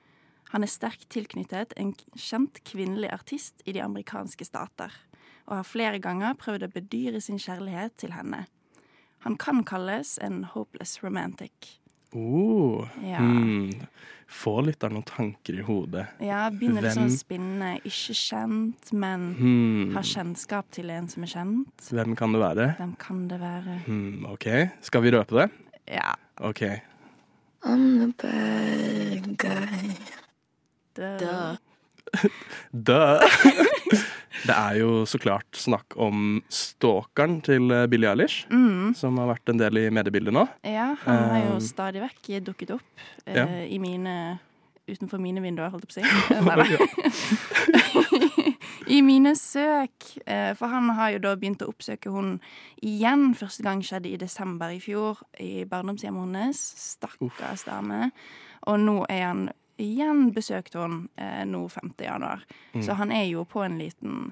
Han 0.54 0.64
er 0.64 0.70
sterkt 0.70 1.08
tilknyttet 1.10 1.74
en 1.82 1.94
kjent 2.16 2.60
kvinnelig 2.70 3.10
artist 3.12 3.64
i 3.66 3.74
de 3.74 3.82
amerikanske 3.82 4.46
stater, 4.46 4.92
og 5.48 5.58
har 5.60 5.66
flere 5.68 6.00
ganger 6.00 6.38
prøvd 6.40 6.68
å 6.68 6.74
bedyre 6.76 7.20
sin 7.22 7.40
kjærlighet 7.42 7.98
til 7.98 8.14
henne. 8.14 8.46
Han 9.26 9.38
kan 9.40 9.64
kalles 9.66 10.18
en 10.22 10.44
hopeless 10.54 11.00
romantic. 11.04 11.80
Oh, 12.14 12.86
Ja. 13.02 13.18
hmm. 13.18 13.72
Få 14.34 14.62
litt 14.66 14.82
av 14.84 14.90
noen 14.94 15.04
tanker 15.06 15.60
i 15.60 15.62
hodet. 15.66 16.08
Ja, 16.24 16.48
begynner 16.50 16.82
liksom 16.82 17.04
sånn 17.06 17.12
å 17.12 17.18
spinne 17.20 17.68
ikke 17.86 18.16
kjent, 18.18 18.94
men 18.94 19.26
Hmm. 19.36 19.94
har 19.94 20.02
kjennskap 20.04 20.70
til 20.72 20.90
en 20.90 21.08
som 21.08 21.24
er 21.24 21.28
kjent. 21.28 21.90
Hvem 21.92 22.16
kan 22.18 22.32
det 22.34 22.42
være? 22.42 22.76
Hvem 22.78 22.96
kan 22.98 23.28
det 23.28 23.40
være? 23.40 23.80
Hmm, 23.86 24.26
OK, 24.26 24.48
skal 24.82 25.02
vi 25.02 25.12
røpe 25.12 25.34
det? 25.38 25.52
Ja, 25.88 26.14
OK. 26.42 26.64
Det 31.00 31.14
Dø! 32.72 33.20
det 34.48 34.56
er 34.56 34.78
jo 34.80 35.04
så 35.10 35.20
klart 35.22 35.58
snakk 35.58 35.96
om 36.00 36.42
stalkeren 36.52 37.40
til 37.46 37.72
eh, 37.74 37.86
Billie 37.90 38.10
Eilish, 38.12 38.48
mm. 38.52 38.94
som 38.98 39.18
har 39.22 39.32
vært 39.34 39.54
en 39.54 39.62
del 39.62 39.82
i 39.82 39.90
mediebildet 39.94 40.36
nå. 40.36 40.46
Ja, 40.68 40.94
han 41.06 41.30
har 41.32 41.46
jo 41.46 41.54
Um, 41.54 41.62
stadig 41.62 42.02
vekk 42.02 42.32
dukket 42.48 42.74
opp 42.78 43.04
uh, 43.28 43.34
Ja. 43.36 43.46
i 43.66 43.78
mine 43.82 44.40
Utenfor 44.84 45.16
mine 45.22 45.40
vinduer, 45.40 45.70
holdt 45.72 45.86
jeg 45.88 45.94
på 45.94 45.96
å 45.96 46.04
si. 46.04 46.08
Nei 46.44 46.56
nei. 46.60 48.52
I 48.92 48.98
mine 49.00 49.32
søk. 49.40 50.10
Eh, 50.28 50.52
For 50.60 50.68
han 50.68 50.90
har 50.98 51.14
jo 51.14 51.22
da 51.24 51.32
begynt 51.40 51.64
å 51.64 51.70
oppsøke 51.72 52.12
hun 52.12 52.34
igjen. 52.84 53.30
Første 53.40 53.64
gang 53.64 53.80
skjedde 53.80 54.12
i 54.12 54.20
desember 54.20 54.74
i 54.76 54.82
fjor, 54.84 55.22
i 55.40 55.64
barndomshjemmet 55.72 56.26
hennes. 56.26 56.60
Stakkars 56.84 57.64
dame. 57.64 58.12
Og 58.68 58.84
nå 58.84 58.98
er 59.08 59.24
han 59.24 59.46
igjen 59.82 60.28
besøkte 60.36 60.82
hun 60.82 61.08
eh, 61.18 61.44
nå 61.50 61.66
5. 61.72 61.94
januar. 62.06 62.44
Mm. 62.74 62.84
Så 62.86 62.98
han 63.00 63.12
er 63.12 63.26
jo 63.30 63.46
på 63.50 63.64
en 63.66 63.80
liten 63.82 64.32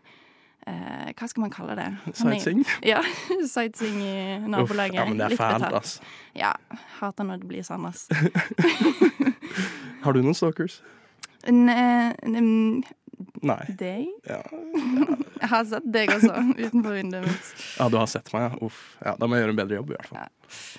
eh, 0.68 1.12
Hva 1.18 1.28
skal 1.30 1.46
man 1.46 1.54
kalle 1.54 1.76
det? 1.80 1.90
Sightseeing. 2.14 2.64
Ja, 2.86 3.02
sightseeing 3.54 4.00
i 4.06 4.16
nabolaget. 4.46 4.96
Uff, 4.96 5.02
ja, 5.02 5.06
men 5.10 5.20
det 5.22 5.32
er 5.32 5.38
fælt, 5.40 5.70
ass. 5.82 6.00
Ja, 6.38 6.56
hater 7.00 7.28
når 7.28 7.44
det 7.44 7.52
blir 7.52 7.68
sånn, 7.68 7.86
ass. 7.90 8.08
Har 10.04 10.18
du 10.18 10.24
noen 10.24 10.38
stalkers? 10.38 10.82
Ne, 11.50 12.14
n 12.22 12.84
Nei. 13.42 13.64
deg? 13.78 14.10
Ja. 14.28 14.42
Jeg 15.42 15.50
har 15.50 15.64
sett 15.66 15.86
deg 15.90 16.12
også, 16.14 16.34
utenfor 16.54 16.94
vinduet 16.94 17.26
mitt. 17.26 17.48
ja, 17.80 17.88
du 17.90 17.98
har 17.98 18.10
sett 18.10 18.30
meg, 18.34 18.44
ja. 18.46 18.66
Uff. 18.66 18.82
Ja, 19.02 19.16
da 19.18 19.26
må 19.26 19.38
jeg 19.38 19.48
gjøre 19.48 19.56
en 19.56 19.58
bedre 19.58 19.80
jobb, 19.80 19.90
i 19.90 19.96
hvert 19.96 20.10
fall. 20.12 20.28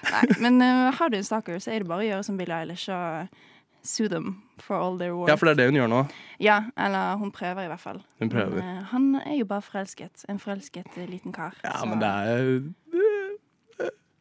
Nei, 0.06 0.36
men 0.44 0.62
uh, 0.62 0.92
har 0.94 1.10
du 1.10 1.16
en 1.18 1.26
stalker, 1.26 1.58
så 1.58 1.72
er 1.74 1.82
det 1.82 1.90
bare 1.90 2.04
å 2.04 2.06
gjøre 2.06 2.26
som 2.28 2.38
Billie 2.38 2.60
Eilish 2.62 2.86
og 2.94 3.40
sue 3.82 4.08
them 4.08 4.42
for 4.62 4.76
all 4.76 4.98
their 4.98 5.14
work. 5.16 5.28
Ja, 5.30 5.36
for 5.36 5.46
det 5.48 5.52
er 5.54 5.60
det 5.62 5.66
hun 5.72 5.78
gjør 5.80 5.90
nå. 5.90 6.00
Ja, 6.42 6.58
eller 6.78 7.16
hun 7.20 7.32
prøver 7.34 7.64
i 7.66 7.70
hvert 7.70 7.82
fall. 7.82 8.02
Hun 8.22 8.30
prøver. 8.32 8.58
Men, 8.60 8.78
uh, 8.78 8.84
han 8.92 9.08
er 9.22 9.36
jo 9.40 9.46
bare 9.50 9.64
forelsket. 9.66 10.24
En 10.30 10.38
forelsket 10.42 10.98
eh, 10.98 11.08
liten 11.10 11.34
kar. 11.34 11.56
Ja, 11.64 11.76
så 11.80 11.88
men 11.90 12.02
det 12.02 12.08
er 12.08 12.42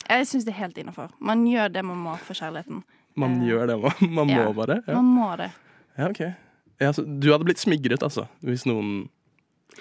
Jeg 0.10 0.28
syns 0.28 0.48
det 0.48 0.56
er 0.56 0.60
helt 0.64 0.80
innafor. 0.82 1.14
Man 1.20 1.46
gjør 1.48 1.70
det 1.72 1.86
man 1.88 2.02
må 2.02 2.16
for 2.26 2.38
kjærligheten. 2.38 2.82
Man 3.22 3.38
uh, 3.40 3.46
gjør 3.48 3.70
det 3.72 3.78
man, 3.84 4.10
man 4.18 4.34
må 4.34 4.48
bare. 4.58 4.82
Ja, 4.88 4.98
Man 5.00 5.14
må 5.16 5.30
det. 5.40 5.52
ja 5.98 6.10
OK. 6.10 6.24
Ja, 6.82 6.92
du 6.98 7.30
hadde 7.32 7.46
blitt 7.46 7.62
smigret, 7.62 8.02
altså, 8.02 8.26
hvis 8.42 8.66
noen 8.66 9.10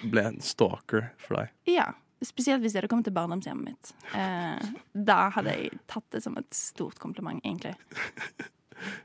ble 0.05 0.27
en 0.29 0.41
stalker 0.45 1.11
for 1.19 1.41
deg. 1.41 1.53
Ja. 1.71 1.91
Spesielt 2.21 2.61
hvis 2.61 2.75
jeg 2.75 2.83
hadde 2.83 2.91
kommet 2.93 3.07
til 3.09 3.15
barndomshjemmet 3.17 3.71
mitt. 3.71 3.93
Eh, 4.13 4.73
da 4.93 5.31
hadde 5.33 5.55
jeg 5.57 5.79
tatt 5.89 6.05
det 6.13 6.21
som 6.21 6.35
et 6.37 6.51
stort 6.53 6.99
kompliment, 7.01 7.41
egentlig. 7.41 7.73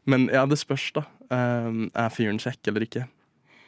Men 0.06 0.30
ja, 0.34 0.46
det 0.50 0.60
spørs, 0.62 0.92
da. 0.96 1.06
Um, 1.30 1.88
er 1.98 2.12
fyren 2.14 2.38
kjekk 2.42 2.70
eller 2.70 2.86
ikke? 2.86 3.08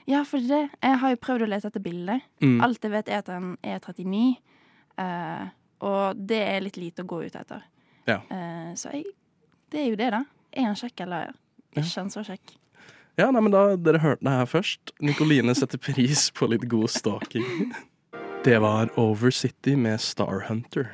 Ja, 0.07 0.21
for 0.23 0.39
det, 0.39 0.67
jeg 0.71 0.99
har 1.01 1.11
jo 1.11 1.19
prøvd 1.19 1.43
å 1.43 1.49
lete 1.51 1.67
etter 1.71 1.83
bilder. 1.83 2.21
Mm. 2.43 2.59
Alt 2.63 2.85
jeg 2.85 2.93
vet 2.93 3.09
er 3.11 3.23
at 3.23 3.31
den 3.31 3.55
er 3.65 3.81
39, 3.83 4.37
Uh, 4.97 5.49
og 5.85 6.17
det 6.29 6.39
er 6.41 6.63
litt 6.65 6.77
lite 6.81 7.05
å 7.05 7.09
gå 7.09 7.21
ut 7.27 7.35
etter. 7.37 7.65
Ja. 8.09 8.21
Uh, 8.31 8.73
så 8.79 8.95
jeg, 8.95 9.11
det 9.73 9.83
er 9.83 9.91
jo 9.91 9.99
det, 9.99 10.07
da. 10.15 10.23
Er 10.57 10.71
han 10.71 10.79
kjekk, 10.79 11.03
eller 11.05 11.29
er 11.29 11.83
ikke 11.83 12.01
han 12.01 12.13
så 12.13 12.23
kjekk? 12.25 12.55
Ja, 13.17 13.29
nei, 13.33 13.41
men 13.41 13.53
da, 13.53 13.71
Dere 13.81 14.01
hørte 14.01 14.25
det 14.25 14.33
her 14.33 14.49
først. 14.49 14.93
Nikoline 15.01 15.53
setter 15.57 15.81
pris 15.81 16.27
på 16.33 16.49
litt 16.49 16.67
god 16.69 16.89
stalking. 16.93 17.69
Det 18.45 18.61
var 18.63 18.93
Over 19.01 19.33
City 19.33 19.73
med 19.75 19.99
Star 19.99 20.45
Hunter. 20.47 20.93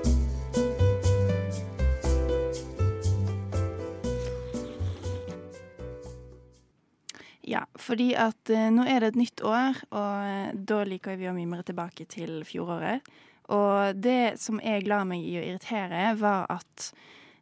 Ja, 7.51 7.65
fordi 7.75 8.13
at 8.15 8.49
eh, 8.53 8.69
nå 8.71 8.85
er 8.87 9.03
det 9.03 9.09
et 9.13 9.19
nytt 9.19 9.41
år, 9.43 9.81
og 9.91 10.27
eh, 10.31 10.51
da 10.55 10.81
liker 10.87 11.17
vi 11.19 11.27
å 11.27 11.35
mimre 11.35 11.63
tilbake 11.67 12.05
til 12.11 12.41
fjoråret. 12.47 13.03
Og 13.51 13.97
det 13.99 14.37
som 14.39 14.61
jeg 14.63 14.85
lar 14.87 15.03
meg 15.09 15.25
i 15.27 15.33
å 15.41 15.43
irritere, 15.43 16.13
var 16.21 16.45
at 16.53 16.91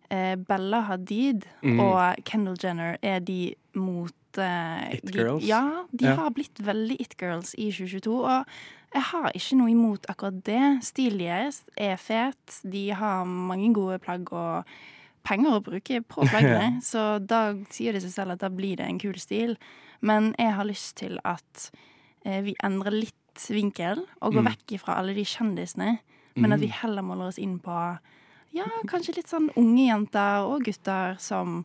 eh, 0.10 0.34
Bella 0.36 0.82
Hadid 0.89 1.46
Mm. 1.62 1.80
og 1.84 2.24
Kendall 2.25 2.58
Jenner 2.63 2.98
er 3.06 3.20
de 3.22 3.54
mot 3.78 4.39
eh, 4.42 4.96
It-girls? 4.98 5.44
Ja, 5.46 5.84
de 5.92 6.06
Ja. 6.10 6.16
har 6.16 6.32
blitt 6.34 6.58
veldig 6.66 6.98
it 7.04 7.13
girls 7.22 7.54
i 7.60 7.70
2022. 7.70 8.16
Og 8.24 8.46
jeg 8.96 9.04
har 9.12 9.30
ikke 9.38 9.58
noe 9.60 9.70
imot 9.70 10.08
akkurat 10.10 10.42
det. 10.48 10.63
Stilen 10.88 11.20
deres 11.20 11.62
er 11.78 11.98
fet. 12.01 12.62
De 12.63 12.88
har 12.98 13.25
mange 13.30 13.70
gode 13.75 14.00
plagg 14.01 14.32
og 14.34 14.66
penger 15.24 15.58
å 15.58 15.64
bruke 15.64 16.02
på 16.08 16.26
plaggene. 16.30 16.80
så 16.92 17.20
da 17.24 17.54
sier 17.72 17.94
det 17.94 18.02
seg 18.06 18.12
selv 18.16 18.32
at 18.36 18.40
da 18.44 18.50
blir 18.50 18.78
det 18.78 18.86
en 18.88 19.00
kul 19.02 19.18
stil. 19.20 19.58
Men 20.02 20.34
jeg 20.40 20.54
har 20.56 20.66
lyst 20.66 20.96
til 21.02 21.20
at 21.28 21.72
eh, 22.26 22.42
vi 22.46 22.56
endrer 22.64 22.92
litt 22.96 23.16
vinkel 23.50 24.06
og 24.22 24.34
går 24.34 24.42
Mm. 24.44 24.50
vekk 24.52 24.80
fra 24.82 24.98
alle 25.00 25.14
de 25.16 25.24
kjendisene. 25.24 26.00
Men 26.40 26.54
at 26.56 26.60
vi 26.62 26.68
heller 26.72 27.02
måler 27.04 27.28
oss 27.34 27.38
inn 27.40 27.58
på 27.60 27.76
ja, 28.56 28.66
kanskje 28.88 29.16
litt 29.18 29.28
sånn 29.30 29.50
unge 29.60 29.86
jenter 29.90 30.46
og 30.48 30.64
gutter 30.66 31.18
som 31.20 31.64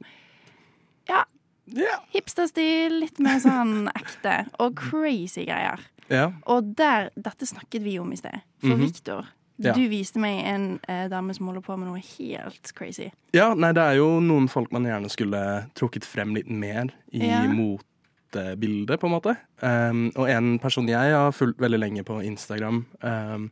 ja, 1.09 1.25
yeah. 1.71 2.01
hipsterstil. 2.15 2.99
Litt 3.05 3.19
mer 3.23 3.39
sånn 3.43 3.89
ekte 3.95 4.47
og 4.61 4.75
crazy 4.77 5.47
greier. 5.47 5.81
Yeah. 6.11 6.35
Og 6.51 6.75
der, 6.77 7.11
dette 7.17 7.47
snakket 7.49 7.83
vi 7.87 7.97
om 8.03 8.11
i 8.13 8.19
sted. 8.21 8.43
For 8.61 8.75
Mhm. 8.75 8.83
Victor, 8.85 9.31
Ja. 9.63 9.73
du 9.77 9.85
viste 9.89 10.19
meg 10.19 10.41
en 10.51 10.65
eh, 10.91 11.05
dame 11.13 11.35
som 11.37 11.47
holder 11.47 11.63
på 11.63 11.77
med 11.79 11.87
noe 11.87 12.01
helt 12.03 12.73
crazy. 12.75 13.11
Ja, 13.37 13.53
nei, 13.55 13.71
det 13.77 13.83
er 13.85 14.01
jo 14.01 14.19
noen 14.25 14.49
folk 14.51 14.73
man 14.75 14.87
gjerne 14.89 15.11
skulle 15.13 15.43
trukket 15.79 16.05
frem 16.09 16.35
litt 16.35 16.51
mer 16.51 16.91
i 17.15 17.23
Ja. 17.29 17.45
motebildet, 17.47 18.99
på 19.01 19.07
en 19.07 19.15
måte. 19.15 19.37
Um, 19.63 20.09
og 20.17 20.27
en 20.29 20.59
person 20.59 20.89
jeg 20.91 21.15
har 21.15 21.31
fulgt 21.33 21.61
veldig 21.63 21.79
lenge 21.79 22.03
på 22.05 22.19
Instagram, 22.27 22.83
um, 23.07 23.47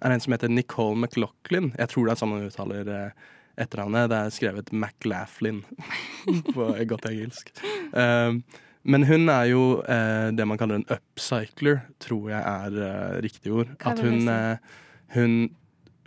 er 0.00 0.14
en 0.14 0.20
som 0.22 0.32
heter 0.36 0.48
Nicole 0.48 0.94
McLaughlin. 0.96 1.72
Jeg 1.76 1.88
tror 1.90 2.06
det 2.06 2.14
er 2.14 2.20
sånn 2.22 2.30
man 2.36 2.46
uttaler 2.46 2.88
uh, 2.94 3.10
etternavnet. 3.58 4.08
Det 4.12 4.18
er 4.22 4.34
skrevet 4.38 4.72
McLaughlin 4.72 5.64
på 6.54 6.70
godt 6.86 7.10
engelsk. 7.10 7.50
Um, 7.92 8.44
men 8.88 9.04
hun 9.10 9.26
er 9.28 9.48
jo 9.50 9.62
uh, 9.82 10.30
det 10.30 10.46
man 10.46 10.58
kaller 10.60 10.78
en 10.78 10.86
upcycler, 10.94 11.82
tror 11.98 12.30
jeg 12.30 12.42
er 12.46 12.78
uh, 12.78 13.16
riktig 13.26 13.50
ord. 13.52 13.74
Hva 13.82 13.96
At 13.96 14.04
hun, 14.06 14.20
si? 14.22 14.84
Hun 15.14 15.48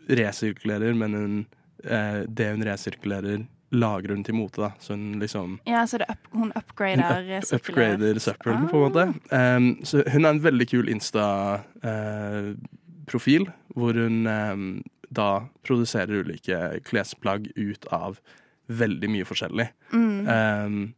resirkulerer, 0.10 0.94
men 0.98 1.14
hun, 1.14 1.46
eh, 1.84 2.24
det 2.28 2.52
hun 2.52 2.64
resirkulerer, 2.66 3.46
lager 3.72 4.12
hun 4.12 4.24
til 4.24 4.36
mote. 4.36 4.62
da. 4.62 4.72
Så 4.80 4.94
hun 4.94 5.20
liksom 5.20 5.60
Ja, 5.66 5.88
så 5.88 5.98
det 5.98 6.06
up, 6.10 6.28
hun 6.32 6.42
hun 6.42 6.52
upgrader 6.56 7.38
up, 7.38 7.44
Upgrader 7.54 8.16
upgrader 8.16 8.64
ah. 8.64 8.68
på 8.68 8.78
en 8.78 8.82
måte. 8.92 9.14
Um, 9.32 9.80
så 9.84 10.04
hun 10.12 10.26
er 10.26 10.30
en 10.30 10.44
veldig 10.44 10.68
kul 10.68 10.90
Insta-profil, 10.90 13.50
hvor 13.76 13.94
hun 13.94 14.28
um, 14.28 14.84
da 15.10 15.40
produserer 15.64 16.24
ulike 16.24 16.80
klesplagg 16.84 17.48
ut 17.56 17.86
av 17.92 18.20
veldig 18.68 19.10
mye 19.12 19.26
forskjellig. 19.28 19.68
Mm. 19.92 20.28
Um, 20.28 20.94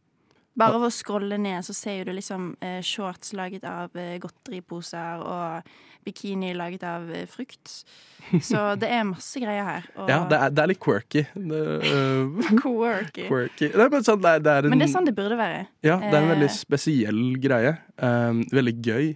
Bare 0.54 0.78
ved 0.78 0.86
å 0.86 0.94
scrolle 0.94 1.38
ned, 1.40 1.64
så 1.66 1.74
ser 1.74 2.06
du 2.06 2.12
liksom 2.14 2.52
eh, 2.62 2.78
shorts 2.84 3.32
laget 3.34 3.64
av 3.66 3.94
eh, 3.98 4.20
godteriposer 4.22 5.24
og 5.26 5.72
bikini 6.04 6.52
laget 6.54 6.84
av 6.86 7.08
eh, 7.10 7.24
frukt. 7.30 7.72
Så 8.38 8.60
det 8.80 8.90
er 8.92 9.02
masse 9.08 9.40
greier 9.42 9.66
her. 9.66 9.88
Og 9.98 10.12
ja, 10.12 10.20
det 10.30 10.38
er, 10.38 10.54
det 10.54 10.62
er 10.62 10.70
litt 10.70 10.82
quirky. 10.84 11.24
Det, 11.34 11.62
uh, 11.88 12.54
quirky. 12.62 13.26
quirky. 13.26 13.72
Nei, 13.74 13.88
men, 13.96 14.06
sånn, 14.06 14.22
det, 14.22 14.36
er, 14.36 14.44
det 14.44 14.54
en, 14.60 14.70
Men 14.70 14.84
det 14.84 14.88
er 14.88 14.94
sånn 14.94 15.10
det 15.10 15.16
burde 15.16 15.40
være. 15.40 15.66
ja, 15.86 15.98
det 16.02 16.12
er 16.12 16.20
en 16.20 16.32
veldig 16.36 16.50
eh, 16.50 16.56
spesiell 16.60 17.22
greie. 17.42 17.76
Um, 17.98 18.44
veldig 18.54 18.76
gøy. 18.78 19.12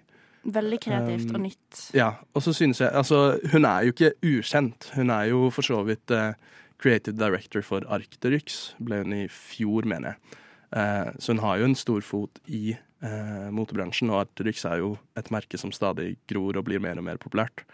Veldig 0.49 0.79
kreativt 0.81 1.29
Um, 1.29 1.35
og 1.37 1.43
nytt. 1.45 1.81
Ja, 1.95 2.13
og 2.33 2.43
så 2.43 2.55
synes 2.57 2.79
jeg 2.81 2.89
Altså, 2.97 3.39
hun 3.53 3.67
er 3.69 3.85
jo 3.85 3.95
ikke 3.95 4.15
ukjent. 4.25 4.91
Hun 4.97 5.11
er 5.13 5.31
jo 5.31 5.49
for 5.55 5.67
så 5.67 5.83
vidt 5.87 6.15
uh, 6.15 6.33
creative 6.81 7.19
director 7.19 7.63
for 7.63 7.85
Arcteryx, 7.91 8.73
ble 8.83 9.03
hun 9.03 9.17
i 9.17 9.25
fjor, 9.31 9.87
mener 9.87 10.15
jeg. 10.15 10.39
Eh, 10.77 11.11
så 11.19 11.33
hun 11.33 11.43
har 11.45 11.59
jo 11.61 11.69
en 11.69 11.79
stor 11.79 12.05
fot 12.05 12.41
i 12.47 12.73
eh, 12.75 13.49
motebransjen, 13.55 14.11
og 14.13 14.25
Arcteryx 14.25 14.65
er 14.69 14.83
jo 14.83 14.97
et 15.19 15.31
merke 15.35 15.61
som 15.61 15.73
stadig 15.75 16.17
gror 16.31 16.59
og 16.59 16.67
blir 16.69 16.83
mer 16.83 17.01
og 17.01 17.07
mer 17.09 17.21
populært. 17.21 17.65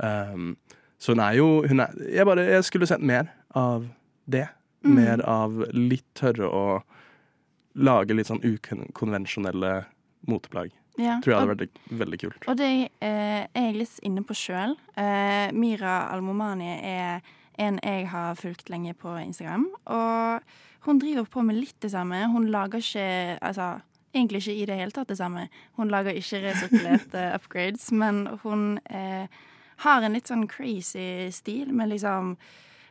Um, 0.00 0.54
så 1.00 1.12
hun 1.12 1.20
er 1.20 1.36
jo 1.36 1.48
hun 1.68 1.82
er, 1.84 1.92
jeg, 2.08 2.26
bare, 2.26 2.46
jeg 2.48 2.64
skulle 2.64 2.88
sett 2.88 3.04
mer 3.04 3.28
av 3.56 3.86
det. 4.30 4.48
Mm. 4.84 4.94
Mer 4.96 5.22
av 5.28 5.58
litt 5.76 6.06
tørre 6.16 6.48
å 6.48 6.64
lage 7.76 8.16
litt 8.16 8.30
sånn 8.30 8.40
ukonvensjonelle 8.42 9.82
moteplagg. 10.28 10.72
Ja. 11.00 11.18
Tror 11.22 11.32
jeg 11.32 11.40
hadde 11.40 11.52
vært 11.54 11.78
veldig 12.00 12.18
kult. 12.20 12.48
Og 12.50 12.56
det 12.60 12.70
eh, 13.00 13.44
er 13.46 13.68
jeg 13.68 13.76
litt 13.78 14.00
inne 14.04 14.24
på 14.26 14.36
sjøl. 14.36 14.74
Eh, 15.00 15.52
Mira 15.56 16.02
Almomani 16.12 16.72
er 16.76 17.22
en 17.60 17.78
jeg 17.84 18.08
har 18.10 18.36
fulgt 18.40 18.72
lenge 18.72 18.94
på 18.98 19.14
Instagram. 19.20 19.68
Og 19.92 20.56
hun 20.86 20.98
driver 20.98 21.24
på 21.28 21.42
med 21.44 21.58
litt 21.60 21.76
det 21.82 21.92
samme. 21.92 22.22
Hun 22.32 22.48
lager 22.50 22.80
ikke 22.80 23.38
Altså, 23.40 23.80
egentlig 24.14 24.40
ikke 24.42 24.56
i 24.56 24.66
det 24.66 24.78
hele 24.80 24.94
tatt 24.94 25.08
det 25.12 25.18
samme. 25.20 25.48
Hun 25.76 25.92
lager 25.92 26.16
ikke 26.16 26.42
resirkulerte 26.46 27.24
upgrades, 27.36 27.90
men 27.92 28.26
hun 28.42 28.78
eh, 28.90 29.26
har 29.84 30.02
en 30.02 30.16
litt 30.16 30.30
sånn 30.30 30.48
crazy 30.50 31.30
stil 31.32 31.72
med 31.72 31.92
liksom 31.92 32.36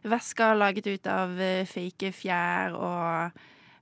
vesker 0.10 0.56
laget 0.56 0.88
ut 0.88 1.08
av 1.12 1.40
eh, 1.42 1.66
fake 1.68 2.14
fjær 2.16 2.78
og 2.78 3.40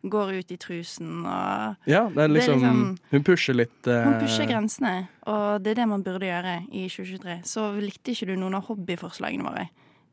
går 0.07 0.31
ut 0.39 0.51
i 0.53 0.57
trusen 0.61 1.25
og 1.25 1.89
Ja, 1.89 2.05
det 2.07 2.09
er 2.09 2.13
Det 2.13 2.23
er 2.23 2.33
liksom, 2.33 2.61
liksom- 2.61 2.97
Hun 3.11 3.23
pusher 3.23 3.53
litt 3.53 3.87
uh... 3.87 4.03
Hun 4.05 4.19
pusher 4.21 4.47
grensene, 4.47 5.07
og 5.25 5.63
det 5.63 5.71
er 5.71 5.81
det 5.81 5.87
man 5.89 6.03
burde 6.03 6.25
gjøre 6.25 6.61
i 6.71 6.87
2023. 6.87 7.41
Så 7.43 7.71
likte 7.81 8.13
ikke 8.13 8.29
du 8.31 8.35
noen 8.37 8.55
av 8.55 8.65
hobbyforslagene 8.69 9.43
våre 9.43 9.67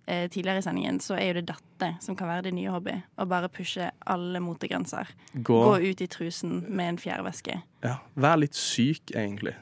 eh, 0.06 0.28
tidligere 0.30 0.58
i 0.58 0.62
sendingen, 0.66 1.00
så 1.00 1.14
er 1.18 1.26
jo 1.32 1.40
det 1.40 1.46
dette 1.52 1.90
som 2.04 2.16
kan 2.16 2.28
være 2.28 2.42
det 2.49 2.54
nye 2.54 2.70
hobby. 2.73 2.94
Å 3.18 3.26
bare 3.28 3.49
pushe 3.52 3.90
alle 4.06 4.40
motegrenser. 4.40 5.08
gå, 5.34 5.58
Gå 5.64 5.76
ut 5.90 6.00
i 6.00 6.06
trusen 6.06 6.64
med 6.68 6.88
en 6.94 6.99
fjærveske. 6.99 7.61
ja, 7.84 7.96
Vær 8.14 8.37
litt 8.40 8.54
syk, 8.54 9.11
egentlig. 9.14 9.54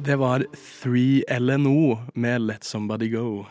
Det 0.00 0.16
var 0.18 0.40
3LNO 0.56 1.98
med 2.14 2.40
Let 2.40 2.64
Somebody 2.64 3.10
Go. 3.12 3.46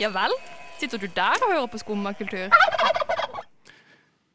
Ja 0.00 0.08
vel? 0.14 0.32
Sitter 0.80 0.98
du 1.02 1.08
der 1.12 1.36
og 1.44 1.50
hører 1.52 1.66
på 1.68 1.78
skummakultur? 1.82 2.48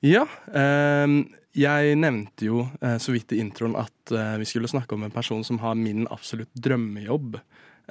Ja, 0.06 0.26
Eh, 0.54 1.08
jeg 1.56 1.96
nevnte 1.98 2.46
jo 2.46 2.66
eh, 2.84 2.98
så 3.00 3.14
vidt 3.16 3.32
i 3.34 3.40
introen 3.42 3.78
at 3.80 4.12
eh, 4.12 4.36
vi 4.42 4.46
skulle 4.46 4.68
snakke 4.70 4.94
om 4.94 5.06
en 5.08 5.12
person 5.14 5.42
som 5.44 5.58
har 5.64 5.74
min 5.80 6.06
absolutt 6.12 6.52
drømmejobb. 6.54 7.40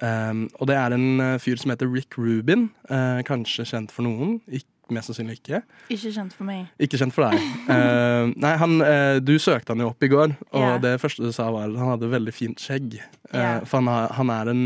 Ehm, 0.03 0.47
og 0.59 0.69
det 0.71 0.77
er 0.79 0.95
en 0.97 1.09
eh, 1.23 1.41
fyr 1.43 1.61
som 1.61 1.71
heter 1.71 1.91
Rick 1.91 2.19
Rubin. 2.19 2.69
Uh, 2.91 3.21
kanskje 3.27 3.67
kjent 3.69 3.93
for 3.95 4.07
noen, 4.07 4.41
Ikke, 4.51 4.71
mest 4.95 5.09
sannsynlig 5.09 5.39
ikke. 5.39 5.63
Ikke 5.95 6.13
kjent 6.13 6.35
for 6.35 6.49
meg. 6.49 6.67
Ikke 6.83 6.99
kjent 7.01 7.15
for 7.15 7.29
deg. 7.29 7.45
uh, 7.71 8.33
nei, 8.45 8.55
han, 8.61 8.77
uh, 8.83 9.19
du 9.23 9.37
søkte 9.41 9.75
han 9.75 9.85
jo 9.85 9.93
opp 9.93 10.05
i 10.05 10.11
går, 10.13 10.35
og 10.53 10.67
yeah. 10.67 10.81
det 10.83 10.97
første 11.03 11.25
du 11.25 11.33
sa 11.35 11.49
var 11.55 11.71
at 11.71 11.79
han 11.81 11.95
hadde 11.95 12.11
veldig 12.13 12.35
fint 12.35 12.61
skjegg. 12.61 12.99
Ja. 13.31 13.61
For 13.63 13.81
han, 13.81 13.91
har, 13.93 14.17
han 14.19 14.33
er 14.35 14.53
en 14.53 14.65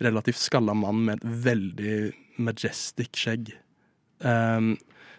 relativt 0.00 0.40
skalla 0.40 0.74
mann 0.76 1.04
med 1.06 1.20
et 1.20 1.42
veldig 1.50 1.98
majestic 2.40 3.20
skjegg. 3.20 3.52
Um, 4.24 4.74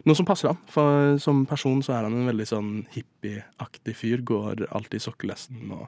noe 0.05 0.17
som 0.17 0.25
passer 0.25 0.49
han, 0.49 0.57
for 0.71 1.19
som 1.21 1.43
person 1.49 1.83
så 1.85 1.93
er 1.93 2.07
han 2.07 2.15
en 2.17 2.29
veldig 2.29 2.47
sånn 2.49 2.71
hippieaktig 2.93 3.93
fyr. 3.97 4.23
Går 4.25 4.65
alltid 4.71 4.97
i 4.97 5.05
sokkelesten 5.05 5.75
og 5.77 5.85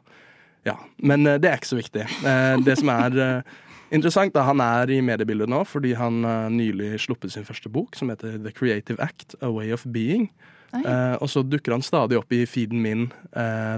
Ja. 0.67 0.77
Men 0.97 1.27
eh, 1.27 1.39
det 1.41 1.49
er 1.49 1.59
ikke 1.59 1.73
så 1.73 1.79
viktig. 1.79 2.07
Eh, 2.07 2.55
det 2.63 2.79
som 2.79 2.91
er 2.93 3.19
eh, 3.19 3.53
Interessant 3.93 4.33
da, 4.33 4.41
Han 4.47 4.57
er 4.63 4.89
i 4.89 5.03
mediebildet 5.05 5.51
nå 5.51 5.59
fordi 5.69 5.91
han 5.93 6.23
nylig 6.49 6.95
sluppet 7.03 7.29
sin 7.29 7.45
første 7.45 7.69
bok, 7.69 7.93
som 7.93 8.09
heter 8.09 8.39
The 8.41 8.49
Creative 8.49 8.97
Act, 8.97 9.35
A 9.37 9.51
Way 9.53 9.69
of 9.75 9.83
Being. 9.85 10.31
Eh, 10.73 11.15
og 11.21 11.29
så 11.29 11.43
dukker 11.45 11.75
han 11.75 11.85
stadig 11.85 12.17
opp 12.17 12.33
i 12.33 12.45
feeden 12.49 12.81
min 12.81 13.03
eh, 13.37 13.77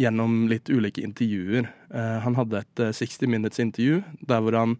gjennom 0.00 0.50
litt 0.50 0.68
ulike 0.68 1.04
intervjuer. 1.04 1.70
Eh, 1.94 2.18
han 2.26 2.36
hadde 2.36 2.60
et 2.60 2.82
60 2.98 3.30
Minutes-intervju 3.32 4.02
der 4.28 4.44
hvor 4.44 4.58
han 4.58 4.76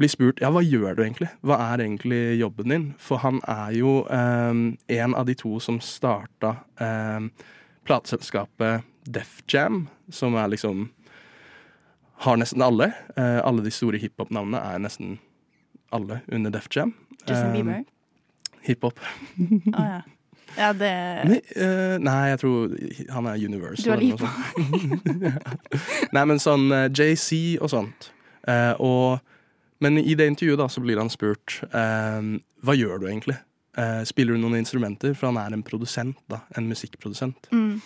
blir 0.00 0.12
spurt 0.12 0.40
ja, 0.40 0.48
hva 0.52 0.64
gjør 0.64 0.96
du 0.96 1.04
egentlig? 1.04 1.28
Hva 1.44 1.60
er 1.70 1.84
egentlig 1.84 2.38
jobben 2.40 2.72
din? 2.72 2.88
For 3.00 3.20
han 3.22 3.40
er 3.48 3.76
jo 3.76 3.92
en 4.08 5.14
av 5.16 5.24
de 5.24 5.36
to 5.40 5.54
som 5.64 5.78
starta 5.80 6.50
plateselskapet 7.88 8.84
Def 9.06 9.40
Jam, 9.50 9.86
som 10.10 10.34
er 10.38 10.50
liksom 10.52 10.88
har 12.16 12.36
nesten 12.36 12.62
alle. 12.62 12.92
Eh, 13.16 13.40
alle 13.44 13.64
de 13.64 13.70
store 13.70 14.00
hiphop-navnene 14.00 14.60
er 14.60 14.82
nesten 14.82 15.18
alle 15.94 16.22
under 16.32 16.50
Def 16.54 16.68
Jam. 16.72 16.94
Justin 17.26 17.52
Bieber? 17.52 17.82
Hiphop. 18.66 19.00
Å 19.72 19.86
ja. 19.86 20.02
Ja, 20.56 20.70
det 20.72 20.88
nei, 21.28 21.40
uh, 21.58 21.96
nei, 22.00 22.20
jeg 22.30 22.38
tror 22.40 22.70
han 23.12 23.26
er 23.28 23.42
Universal. 23.44 24.00
Du 24.00 24.22
har 24.22 24.36
nei, 26.16 26.22
men 26.22 26.40
sånn 26.40 26.70
uh, 26.72 26.86
JC 26.88 27.58
og 27.60 27.68
sånt. 27.74 28.12
og, 28.78 29.18
men 29.82 29.98
i 29.98 30.14
det 30.16 30.28
intervjuet 30.30 30.62
da, 30.62 30.68
så 30.70 30.80
blir 30.80 31.00
han 31.02 31.10
spurt 31.10 31.58
hva 31.66 32.76
gjør 32.78 33.02
du 33.02 33.08
egentlig? 33.10 33.36
spiller 34.08 34.38
du 34.38 34.40
noen 34.40 34.60
instrumenter? 34.60 35.12
For 35.18 35.28
han 35.28 35.40
er 35.42 35.52
en 35.52 35.64
produsent, 35.66 36.16
da. 36.30 36.38
En 36.56 36.70
musikkprodusent. 36.70 37.50
Mm. 37.52 37.82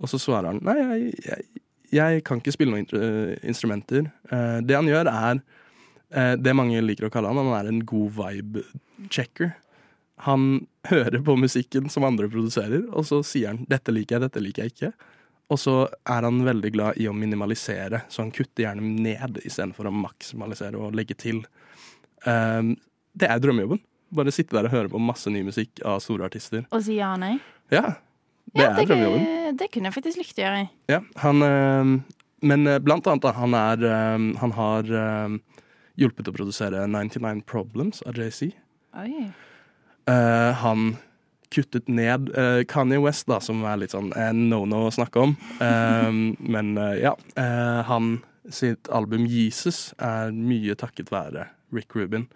Og 0.00 0.10
så 0.10 0.20
svarer 0.20 0.52
han 0.52 0.60
nei, 0.64 0.76
jeg, 0.80 1.14
jeg, 1.26 1.48
jeg 1.94 2.24
kan 2.26 2.40
ikke 2.40 2.54
spille 2.54 2.74
noen 2.74 3.36
instrumenter. 3.46 4.08
Uh, 4.32 4.60
det 4.64 4.78
han 4.78 4.88
gjør, 4.88 5.10
er 5.10 5.40
uh, 5.42 6.34
det 6.40 6.56
mange 6.56 6.80
liker 6.84 7.08
å 7.08 7.12
kalle 7.12 7.32
han, 7.32 7.40
han 7.40 7.58
er 7.58 7.70
en 7.70 7.84
god 7.88 8.16
vibe-checker. 8.18 9.54
Han 10.26 10.66
hører 10.90 11.22
på 11.24 11.36
musikken 11.40 11.88
som 11.92 12.04
andre 12.08 12.28
produserer, 12.32 12.84
og 12.92 13.06
så 13.08 13.22
sier 13.24 13.54
han 13.54 13.64
'dette 13.68 13.92
liker 13.94 14.18
jeg, 14.18 14.26
dette 14.26 14.42
liker 14.44 14.66
jeg 14.66 14.74
ikke'. 14.74 14.92
Og 15.50 15.58
så 15.58 15.76
er 16.06 16.26
han 16.26 16.44
veldig 16.46 16.70
glad 16.74 16.98
i 17.02 17.08
å 17.10 17.14
minimalisere, 17.16 18.04
så 18.08 18.22
han 18.22 18.30
kutter 18.34 18.68
gjerne 18.68 18.92
ned 19.02 19.40
istedenfor 19.42 19.88
å 19.88 19.94
maksimalisere 19.94 20.78
og 20.78 20.94
legge 20.94 21.16
til. 21.18 21.40
Um, 22.22 22.76
det 23.18 23.26
er 23.26 23.40
drømmejobben. 23.42 23.80
Bare 24.14 24.34
sitte 24.34 24.54
der 24.54 24.68
og 24.68 24.74
høre 24.74 24.92
på 24.92 25.00
masse 25.02 25.30
ny 25.30 25.42
musikk 25.46 25.82
av 25.86 25.98
store 26.04 26.28
artister. 26.30 26.62
Og 26.70 26.84
si 26.86 27.00
ja 27.00 27.14
og 27.16 27.22
nei? 27.24 27.34
Ja, 27.74 27.96
det 28.54 28.64
ja, 28.64 28.70
er 28.72 28.88
drømmejobben. 28.88 29.26
Det, 29.26 29.52
det 29.60 29.68
kunne 29.74 29.90
jeg 29.90 29.96
faktisk 29.96 30.20
likt 30.20 30.40
å 30.40 30.42
gjøre. 30.42 30.64
Ja, 30.90 31.00
han 31.22 31.44
øh, 31.46 31.92
Men 32.40 32.70
blant 32.82 33.06
annet, 33.06 33.22
da, 33.22 33.34
han 33.36 33.54
er 33.54 33.84
øh, 33.84 34.24
Han 34.40 34.54
har 34.56 34.90
øh, 34.90 35.36
hjulpet 36.00 36.30
å 36.30 36.34
produsere 36.34 36.86
99 36.88 37.44
Problems 37.48 38.02
av 38.08 38.18
JC. 38.18 38.50
Oi. 38.98 39.28
Uh, 40.10 40.50
han 40.62 40.96
kuttet 41.54 41.88
ned 41.90 42.30
uh, 42.34 42.62
Kanye 42.70 43.00
West, 43.02 43.26
da, 43.30 43.40
som 43.42 43.62
er 43.66 43.82
litt 43.82 43.94
sånn 43.94 44.12
en 44.18 44.46
no-no 44.50 44.86
å 44.88 44.94
snakke 44.94 45.26
om. 45.26 45.36
Uh, 45.60 46.10
men 46.54 46.74
ja. 46.98 47.14
han 47.86 48.18
sitt 48.50 48.88
album 48.90 49.26
Jesus 49.30 49.90
er 50.02 50.32
mye 50.34 50.74
takket 50.78 51.12
være 51.12 51.50
Rick 51.74 51.94
Rubin. 51.94 52.26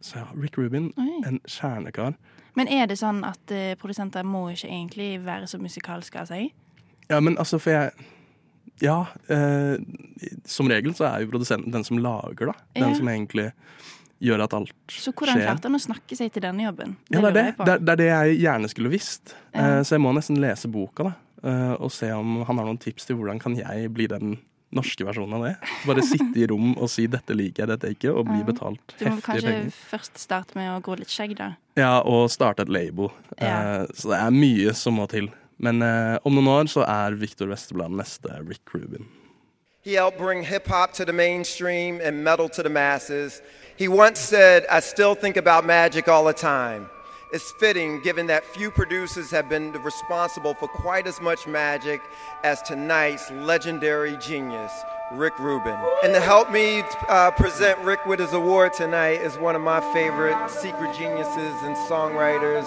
så 0.00 0.16
ja, 0.16 0.24
Rick 0.32 0.56
Rubin, 0.56 0.92
Oi. 0.96 1.10
en 1.28 1.40
kjernekar. 1.44 2.14
Men 2.58 2.70
er 2.74 2.88
det 2.90 2.98
sånn 3.00 3.22
at 3.26 3.52
uh, 3.54 3.72
produsenter 3.80 4.26
må 4.26 4.48
ikke 4.52 4.68
egentlig 4.70 5.12
være 5.24 5.46
så 5.50 5.60
musikalske 5.62 6.18
av 6.24 6.30
seg? 6.32 6.50
Ja, 7.08 7.20
men 7.24 7.38
altså, 7.38 7.60
for 7.62 7.76
jeg 7.76 8.08
Ja, 8.82 9.06
Uh, 9.26 9.74
som 10.46 10.68
regel 10.70 10.92
så 10.94 11.08
er 11.08 11.24
jo 11.24 11.30
produsenten 11.32 11.72
den 11.74 11.84
som 11.86 11.98
lager, 11.98 12.52
da. 12.52 12.54
Den 12.76 12.92
Ja. 12.92 12.98
som 12.98 13.08
egentlig 13.10 13.48
gjør 14.22 14.44
at 14.44 14.54
alt 14.54 14.70
skjer. 14.86 15.02
Så 15.02 15.12
hvordan 15.12 15.34
skjer. 15.38 15.46
klarte 15.48 15.66
han 15.66 15.78
å 15.78 15.82
snakke 15.82 16.16
seg 16.18 16.30
til 16.34 16.42
denne 16.42 16.62
jobben? 16.66 16.96
Ja, 17.10 17.20
det 17.20 17.28
er 17.28 17.34
det. 17.38 17.46
Det 17.58 17.72
er, 17.74 17.78
det 17.78 17.96
det 17.98 18.06
jeg 18.08 18.38
gjerne 18.44 18.70
skulle 18.70 18.90
visst. 18.90 19.34
Ja. 19.54 19.78
Eh, 19.78 19.80
så 19.82 19.96
jeg 19.96 20.02
må 20.02 20.12
nesten 20.14 20.38
lese 20.42 20.70
boka, 20.70 21.08
da. 21.10 21.14
og 21.78 21.90
se 21.94 22.10
om 22.10 22.40
han 22.44 22.58
har 22.58 22.66
noen 22.66 22.80
tips 22.82 23.06
til 23.06 23.16
hvordan 23.18 23.38
kan 23.38 23.54
jeg 23.54 23.92
bli 23.94 24.08
den 24.10 24.38
norske 24.74 25.04
versjonen 25.06 25.38
av 25.38 25.44
det. 25.46 25.54
Bare 25.86 26.02
sitte 26.04 26.34
i 26.42 26.46
rom 26.50 26.74
og 26.76 26.90
si 26.90 27.06
'dette 27.06 27.34
liker 27.36 27.64
jeg, 27.64 27.68
dette 27.68 27.92
ikke', 27.94 28.12
og 28.12 28.26
bli 28.28 28.42
betalt 28.52 28.80
heftige 28.98 28.98
penger. 28.98 29.10
Du 29.10 29.16
må 29.16 29.26
kanskje 29.28 29.52
penger. 29.54 29.78
først 29.92 30.18
starte 30.18 30.58
med 30.58 30.70
å 30.74 30.82
gro 30.82 30.94
litt 30.98 31.12
skjegg, 31.12 31.36
da. 31.38 31.54
Ja, 31.78 32.00
og 32.02 32.30
starte 32.30 32.66
et 32.66 32.72
label. 32.72 33.12
Ja. 33.38 33.82
Eh, 33.82 33.86
så 33.94 34.10
det 34.10 34.18
er 34.18 34.34
mye 34.34 34.74
som 34.74 34.98
må 34.98 35.06
til. 35.10 35.30
Men 35.58 35.82
eh, 35.82 36.18
om 36.26 36.34
noen 36.34 36.50
år 36.50 36.70
så 36.70 36.84
er 36.86 37.18
Victor 37.18 37.50
Westerblad 37.50 37.94
neste 37.94 38.42
Rick 38.48 38.74
Rubin. 38.74 39.06
He 39.82 39.94
helped 39.94 40.18
bring 40.18 40.42
hip 40.44 40.66
hop 40.66 40.92
to 40.94 41.04
the 41.04 41.12
mainstream 41.12 42.00
and 42.02 42.22
metal 42.22 42.48
to 42.50 42.62
the 42.62 42.68
masses. 42.68 43.40
He 43.76 43.88
once 43.88 44.18
said, 44.18 44.66
I 44.70 44.80
still 44.80 45.14
think 45.14 45.36
about 45.36 45.64
magic 45.64 46.08
all 46.08 46.24
the 46.24 46.32
time. 46.32 46.90
It's 47.32 47.52
fitting 47.60 48.00
given 48.02 48.26
that 48.26 48.44
few 48.44 48.70
producers 48.70 49.30
have 49.30 49.48
been 49.48 49.72
responsible 49.82 50.54
for 50.54 50.66
quite 50.66 51.06
as 51.06 51.20
much 51.20 51.46
magic 51.46 52.00
as 52.42 52.62
tonight's 52.62 53.30
legendary 53.30 54.16
genius, 54.16 54.72
Rick 55.12 55.38
Rubin. 55.38 55.76
And 56.04 56.12
to 56.12 56.20
help 56.20 56.50
me 56.50 56.82
uh, 57.08 57.30
present 57.30 57.78
Rick 57.80 58.04
with 58.06 58.20
his 58.20 58.32
award 58.32 58.72
tonight 58.74 59.20
is 59.20 59.38
one 59.38 59.56
of 59.56 59.62
my 59.62 59.80
favorite 59.92 60.50
secret 60.50 60.94
geniuses 60.94 61.62
and 61.62 61.76
songwriters 61.76 62.66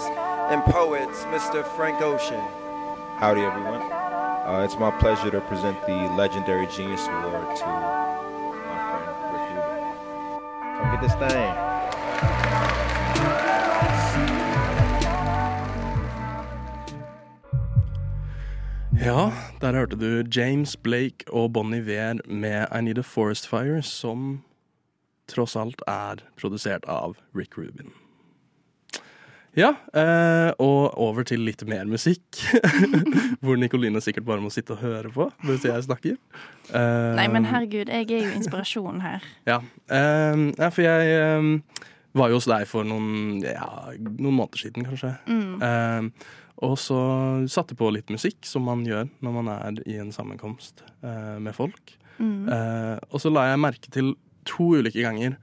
and 0.50 0.62
poets, 0.64 1.24
Mr. 1.24 1.64
Frank 1.76 2.00
Ocean. 2.00 2.40
Howdy, 3.16 3.42
everyone. 3.42 3.82
Uh, 3.82 4.62
it's 4.64 4.76
my 4.76 4.90
pleasure 4.90 5.30
to 5.30 5.40
present 5.42 5.80
the 5.86 5.94
Legendary 6.16 6.66
Genius 6.66 7.06
Award 7.06 7.56
to 7.56 7.66
my 7.66 8.82
friend 8.90 9.32
Rick 9.32 9.46
Rubin. 9.54 10.78
Come 10.78 10.90
get 10.90 11.00
this 11.00 11.14
thing. 11.14 12.71
Ja, 19.02 19.32
der 19.60 19.74
hørte 19.74 19.96
du 19.98 20.22
James 20.40 20.76
Blake 20.76 21.26
og 21.26 21.52
Bon 21.52 21.74
Iver 21.74 22.20
med 22.30 22.66
I 22.70 22.80
Need 22.80 22.98
a 22.98 23.02
Forest 23.02 23.48
Fire, 23.48 23.82
som 23.82 24.42
tross 25.26 25.56
alt 25.58 25.82
er 25.90 26.22
produsert 26.38 26.84
av 26.86 27.16
Rick 27.34 27.58
Rubin. 27.58 27.90
Ja, 29.58 29.72
eh, 29.90 30.52
og 30.62 30.94
over 30.94 31.26
til 31.26 31.42
litt 31.42 31.64
mer 31.66 31.90
musikk. 31.90 32.22
Hvor 33.42 33.58
Nikoline 33.58 34.00
sikkert 34.00 34.28
bare 34.28 34.40
må 34.40 34.52
sitte 34.54 34.76
og 34.76 34.84
høre 34.86 35.10
på 35.10 35.26
mens 35.42 35.66
jeg 35.66 35.82
snakker. 35.82 36.14
Eh, 36.70 37.08
Nei, 37.18 37.26
men 37.26 37.48
herregud, 37.50 37.90
jeg 37.90 38.06
er 38.06 38.28
jo 38.28 38.36
inspirasjonen 38.38 39.02
her. 39.02 39.26
Ja, 39.50 39.58
eh, 39.90 40.46
ja 40.62 40.70
for 40.70 40.86
jeg 40.86 41.58
var 42.12 42.30
jo 42.30 42.38
hos 42.38 42.46
deg 42.46 42.70
for 42.70 42.86
noen, 42.86 43.42
ja, 43.42 43.66
noen 43.98 44.38
måneder 44.38 44.62
siden, 44.62 44.86
kanskje. 44.86 45.16
Mm. 45.26 46.12
Og 46.62 46.76
så 46.78 46.98
satte 47.50 47.76
på 47.78 47.90
litt 47.94 48.10
musikk, 48.12 48.44
som 48.46 48.66
man 48.68 48.84
gjør 48.86 49.08
når 49.24 49.34
man 49.38 49.50
er 49.54 49.80
i 49.88 49.98
en 49.98 50.12
sammenkomst 50.14 50.84
eh, 51.02 51.38
med 51.42 51.56
folk. 51.56 51.96
Mm. 52.18 52.46
Eh, 52.46 52.98
og 53.10 53.22
så 53.22 53.32
la 53.32 53.48
jeg 53.50 53.62
merke 53.62 53.90
til 53.94 54.12
to 54.46 54.72
ulike 54.78 55.02
ganger 55.02 55.34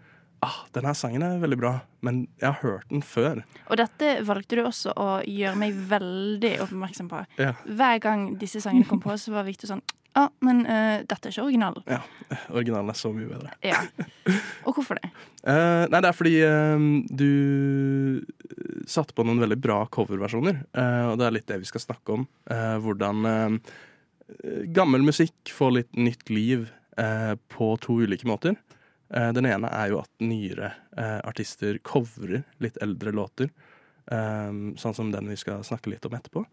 ah, 0.45 0.57
denne 0.75 0.93
sangen 0.95 1.23
er 1.25 1.39
veldig 1.41 1.57
bra, 1.59 1.71
men 2.05 2.23
jeg 2.39 2.47
har 2.49 2.59
hørt 2.63 2.89
den 2.91 3.01
før. 3.05 3.41
Og 3.69 3.79
dette 3.79 4.15
valgte 4.27 4.59
du 4.59 4.63
også 4.65 4.93
å 4.95 5.07
gjøre 5.27 5.55
meg 5.59 5.77
veldig 5.89 6.53
oppmerksom 6.65 7.09
på. 7.11 7.23
Ja. 7.41 7.53
Hver 7.65 8.01
gang 8.03 8.27
disse 8.41 8.61
sangene 8.63 8.87
kom 8.89 9.01
på, 9.03 9.15
så 9.19 9.33
var 9.35 9.47
Victor 9.49 9.73
sånn 9.75 9.85
Å, 10.17 10.23
ah, 10.23 10.31
men 10.41 10.63
uh, 10.65 11.03
dette 11.05 11.29
er 11.29 11.31
ikke 11.35 11.43
originalen. 11.45 11.83
Ja, 11.85 11.99
Originalen 12.49 12.89
er 12.89 12.97
så 12.97 13.11
mye 13.13 13.27
bedre. 13.29 13.51
Ja. 13.61 13.83
Og 14.65 14.73
hvorfor 14.79 14.97
det? 14.97 15.11
Uh, 15.45 15.85
nei, 15.93 15.99
det 16.01 16.09
er 16.09 16.17
fordi 16.17 16.33
uh, 16.41 16.87
du 17.13 17.29
satte 18.89 19.13
på 19.13 19.25
noen 19.27 19.39
veldig 19.43 19.59
bra 19.61 19.83
coverversjoner. 19.93 20.63
eh, 20.73 21.05
og 21.11 21.19
det 21.21 21.27
er 21.27 21.35
litt 21.35 21.47
det 21.51 21.59
vi 21.61 21.69
skal 21.69 21.83
snakke 21.83 22.15
om. 22.17 22.25
eh, 22.49 22.75
hvordan 22.81 23.29
eh, 23.29 23.75
gammel 24.73 25.05
musikk 25.05 25.51
får 25.53 25.71
litt 25.75 25.95
nytt 25.97 26.29
liv 26.33 26.67
eh, 26.97 27.35
på 27.53 27.69
to 27.85 27.99
ulike 28.01 28.27
måter. 28.29 28.57
Eh, 29.13 29.31
den 29.33 29.45
ene 29.49 29.69
er 29.73 29.89
jo 29.93 30.01
at 30.03 30.09
nyere 30.21 30.73
eh, 30.97 31.19
artister 31.25 31.79
covrer 31.83 32.43
litt 32.59 32.77
eldre 32.83 33.11
låter. 33.15 33.49
eh, 34.11 34.51
sånn 34.77 34.95
som 34.97 35.11
den 35.13 35.29
vi 35.29 35.37
skal 35.37 35.63
snakke 35.63 35.89
litt 35.93 36.05
om 36.05 36.13
etterpå. 36.17 36.45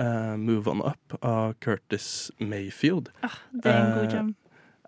'Move 0.00 0.70
On 0.70 0.80
Up' 0.86 1.16
av 1.20 1.54
Curtis 1.60 2.30
Mayfield. 2.38 3.10
Ah, 3.26 3.34
det 3.52 3.68
er 3.68 3.80
en 3.80 3.90
god 3.98 4.06
kjem 4.12 4.16
jam. 4.16 4.34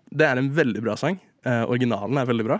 Det 0.09 0.25
er 0.25 0.37
en 0.39 0.47
veldig 0.55 0.81
bra 0.81 0.95
sang. 0.97 1.19
Eh, 1.45 1.63
originalen 1.69 2.17
er 2.17 2.25
veldig 2.25 2.45
bra. 2.47 2.59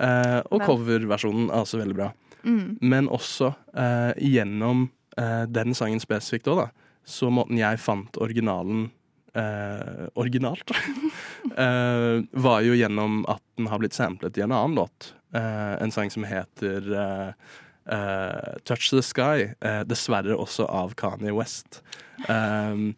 Eh, 0.00 0.40
og 0.50 0.64
coverversjonen 0.64 1.50
er 1.50 1.60
også 1.60 1.78
veldig 1.78 1.94
bra. 1.98 2.08
Mm. 2.42 2.78
Men 2.80 3.08
også 3.12 3.52
eh, 3.76 4.14
gjennom 4.18 4.88
eh, 5.18 5.44
den 5.46 5.74
sangen 5.78 6.00
spesifikt 6.02 6.48
òg, 6.50 6.64
da, 6.64 6.66
så 7.04 7.30
måten 7.30 7.60
jeg 7.60 7.78
fant 7.78 8.16
originalen 8.18 8.88
eh, 9.36 10.08
originalt, 10.18 10.72
eh, 11.58 12.22
var 12.32 12.62
jo 12.66 12.76
gjennom 12.76 13.22
at 13.30 13.42
den 13.58 13.68
har 13.70 13.80
blitt 13.82 13.96
samplet 13.96 14.38
i 14.38 14.44
en 14.44 14.54
annen 14.54 14.76
låt. 14.78 15.14
Uh, 15.32 15.80
en 15.80 15.90
sang 15.90 16.10
som 16.12 16.26
heter 16.28 16.88
uh, 16.92 18.58
Touch 18.68 18.90
the 18.90 19.02
Sky. 19.02 19.54
dessverre 19.88 20.36
også 20.36 20.66
av 20.68 20.92
Kanye 20.94 21.32
West. 21.32 21.80
Um, 22.28 22.92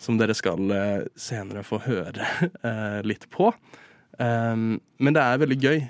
som 0.00 0.16
dere 0.16 0.32
skal 0.32 0.70
senere 1.18 1.64
få 1.66 1.80
høre 1.84 2.24
litt 3.10 3.26
på. 3.34 3.50
Um, 4.16 4.78
men 5.02 5.16
det 5.16 5.24
er 5.24 5.42
veldig 5.42 5.58
gøy 5.60 5.82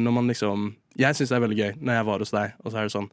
når 0.00 0.12
man 0.14 0.28
liksom 0.30 0.68
Jeg 0.96 1.16
syns 1.16 1.28
det 1.32 1.36
er 1.36 1.42
veldig 1.42 1.56
gøy 1.58 1.72
når 1.80 1.96
jeg 1.96 2.06
var 2.08 2.22
hos 2.22 2.34
deg, 2.34 2.52
og 2.62 2.70
så 2.70 2.78
er 2.78 2.86
det 2.86 2.92
sånn 2.94 3.08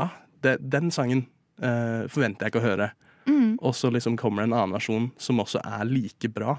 ah, 0.00 0.14
det, 0.42 0.54
Den 0.62 0.88
sangen 0.94 1.26
forventer 1.58 2.46
jeg 2.46 2.52
ikke 2.52 2.62
å 2.62 2.68
høre. 2.68 2.88
Mm. 3.26 3.58
Og 3.58 3.74
så 3.74 3.90
liksom 3.90 4.16
kommer 4.16 4.42
det 4.42 4.52
en 4.52 4.56
annen 4.60 4.76
versjon 4.76 5.10
som 5.20 5.42
også 5.42 5.60
er 5.66 5.84
like 5.90 6.30
bra. 6.32 6.54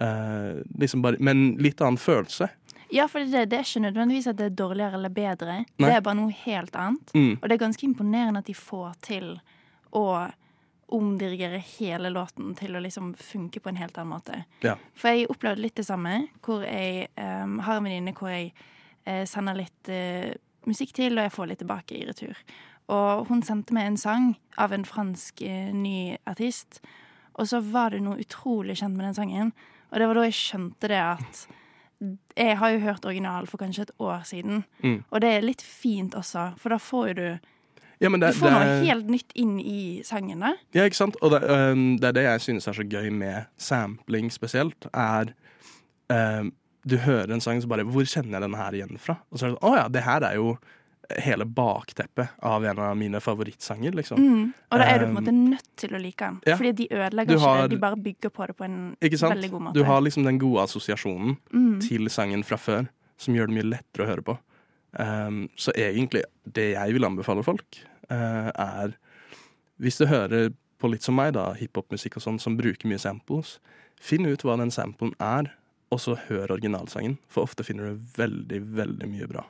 Eh, 0.00 0.62
liksom 0.78 1.02
bare, 1.02 1.16
men 1.18 1.56
litt 1.62 1.80
annen 1.80 1.98
følelse. 1.98 2.48
Ja, 2.90 3.08
for 3.08 3.20
det, 3.20 3.48
det 3.50 3.58
er 3.58 3.66
ikke 3.66 3.84
nødvendigvis 3.84 4.30
at 4.30 4.38
det 4.38 4.46
er 4.48 4.56
dårligere 4.56 4.96
eller 4.96 5.12
bedre. 5.12 5.56
Nei. 5.76 5.88
Det 5.88 5.94
er 5.96 6.04
bare 6.04 6.18
noe 6.20 6.34
helt 6.44 6.76
annet. 6.78 7.10
Mm. 7.14 7.32
Og 7.36 7.48
det 7.48 7.56
er 7.56 7.64
ganske 7.64 7.86
imponerende 7.86 8.40
at 8.40 8.48
de 8.48 8.56
får 8.56 8.94
til 9.04 9.32
å 9.96 10.04
omdirigere 10.88 11.60
hele 11.76 12.08
låten 12.08 12.54
til 12.56 12.76
å 12.76 12.80
liksom 12.80 13.10
funke 13.20 13.60
på 13.60 13.68
en 13.68 13.80
helt 13.80 13.98
annen 13.98 14.14
måte. 14.14 14.38
Ja. 14.64 14.78
For 14.96 15.12
jeg 15.12 15.28
opplevde 15.28 15.60
litt 15.66 15.76
det 15.76 15.84
samme, 15.84 16.14
hvor 16.44 16.64
jeg 16.64 17.10
um, 17.18 17.58
har 17.66 17.76
en 17.76 17.84
venninne 17.84 18.14
hvor 18.16 18.32
jeg 18.32 18.54
uh, 19.04 19.24
sender 19.28 19.58
litt 19.58 19.92
uh, 19.92 20.32
musikk 20.68 20.94
til, 20.96 21.18
og 21.18 21.26
jeg 21.26 21.34
får 21.34 21.50
litt 21.50 21.60
tilbake 21.60 21.98
i 21.98 22.06
retur. 22.08 22.40
Og 22.88 23.26
hun 23.28 23.44
sendte 23.44 23.76
meg 23.76 23.90
en 23.90 24.00
sang 24.00 24.30
av 24.56 24.72
en 24.72 24.86
fransk 24.88 25.44
uh, 25.44 25.74
ny 25.76 26.16
artist, 26.24 26.80
og 27.36 27.50
så 27.52 27.60
var 27.60 27.92
det 27.92 28.00
noe 28.06 28.22
utrolig 28.24 28.78
kjent 28.80 28.96
med 28.96 29.10
den 29.10 29.18
sangen. 29.18 29.52
Og 29.92 29.98
det 29.98 30.06
var 30.08 30.14
da 30.14 30.22
jeg 30.28 30.36
skjønte 30.38 30.88
det 30.88 31.00
at 31.04 31.46
Jeg 32.38 32.56
har 32.60 32.70
jo 32.70 32.78
hørt 32.78 33.04
original 33.04 33.46
for 33.50 33.58
kanskje 33.58 33.82
et 33.88 33.90
år 33.98 34.20
siden, 34.24 34.64
Mm. 34.84 35.02
og 35.10 35.20
det 35.20 35.30
er 35.34 35.40
litt 35.42 35.62
fint 35.62 36.14
også, 36.14 36.52
for 36.58 36.68
da 36.70 36.76
får 36.78 37.08
jo 37.08 37.14
du 37.14 37.38
Ja, 38.00 38.08
men 38.08 38.20
det, 38.20 38.32
Du 38.34 38.38
får 38.38 38.50
noe 38.52 38.62
er- 38.62 38.84
helt 38.84 39.08
nytt 39.10 39.32
inn 39.34 39.58
i 39.58 40.02
sangen, 40.04 40.38
da. 40.38 40.52
Ja, 40.72 40.84
ikke 40.84 40.94
sant? 40.94 41.16
Og 41.20 41.32
det, 41.32 41.42
um, 41.50 41.96
det 41.98 42.04
er 42.04 42.12
det 42.12 42.22
jeg 42.22 42.40
synes 42.40 42.68
er 42.68 42.72
så 42.72 42.86
gøy 42.88 43.10
med 43.10 43.46
sampling 43.58 44.30
spesielt, 44.30 44.86
er 44.94 45.32
um, 46.08 46.52
Du 46.86 46.96
hører 46.96 47.32
en 47.34 47.40
sang, 47.40 47.60
så 47.60 47.66
bare 47.68 47.82
Hvor 47.84 48.04
kjenner 48.06 48.38
jeg 48.38 48.42
denne 48.42 48.56
her 48.56 48.70
igjen 48.70 48.98
fra? 48.98 49.16
Og 49.32 49.38
så 49.40 49.46
er 49.46 49.50
det 49.50 49.58
sånn 49.58 49.68
Å 49.72 49.76
ja, 49.76 49.88
det 49.88 50.02
her 50.04 50.20
er 50.22 50.34
jo 50.36 50.58
hele 51.16 51.44
bakteppet 51.44 52.28
av 52.44 52.64
en 52.66 52.78
av 52.78 52.96
mine 52.96 53.20
favorittsanger, 53.20 53.92
liksom. 53.96 54.18
Mm. 54.20 54.52
Og 54.70 54.78
da 54.78 54.84
er 54.84 54.98
du 54.98 55.04
på 55.06 55.08
en 55.08 55.16
måte 55.16 55.32
nødt 55.32 55.70
til 55.80 55.96
å 55.96 56.00
like 56.02 56.24
den. 56.24 56.40
ja. 56.46 56.56
Fordi 56.56 56.72
de 56.72 56.88
ødelegger 56.92 57.38
har, 57.38 57.56
ikke 57.56 57.68
det, 57.68 57.76
de 57.76 57.80
bare 57.80 57.96
bygger 57.96 58.30
på 58.34 58.46
det 58.46 58.56
på 58.58 58.64
en 58.64 58.78
veldig 59.00 59.50
god 59.50 59.62
måte. 59.62 59.74
Du 59.78 59.84
har 59.88 60.00
liksom 60.04 60.24
den 60.24 60.38
gode 60.38 60.62
assosiasjonen 60.62 61.36
Mm. 61.52 61.80
til 61.80 62.10
sangen 62.10 62.44
fra 62.44 62.56
før, 62.56 62.88
som 63.16 63.34
gjør 63.34 63.48
det 63.48 63.54
mye 63.56 63.70
lettere 63.70 64.04
å 64.04 64.10
høre 64.10 64.22
på. 64.22 64.38
Um, 64.98 65.48
så 65.56 65.72
egentlig, 65.76 66.22
det 66.44 66.72
jeg 66.72 66.92
vil 66.92 67.04
anbefale 67.04 67.44
folk, 67.44 67.78
uh, 68.10 68.50
er 68.54 68.94
Hvis 69.78 69.96
du 69.98 70.06
hører 70.06 70.52
på 70.80 70.90
litt 70.90 71.02
som 71.02 71.14
meg, 71.14 71.34
da, 71.34 71.52
hiphopmusikk 71.54 72.16
og 72.16 72.22
sånn, 72.22 72.40
som 72.40 72.56
bruker 72.56 72.88
mye 72.88 72.98
samples, 72.98 73.60
finn 74.00 74.26
ut 74.26 74.42
hva 74.42 74.56
den 74.58 74.70
samplen 74.70 75.12
er, 75.20 75.52
og 75.92 76.00
så 76.00 76.16
hør 76.28 76.50
originalsangen. 76.50 77.16
For 77.28 77.42
ofte 77.46 77.62
finner 77.64 77.92
du 77.92 78.00
veldig, 78.16 78.60
veldig 78.74 79.08
mye 79.08 79.28
bra. 79.30 79.44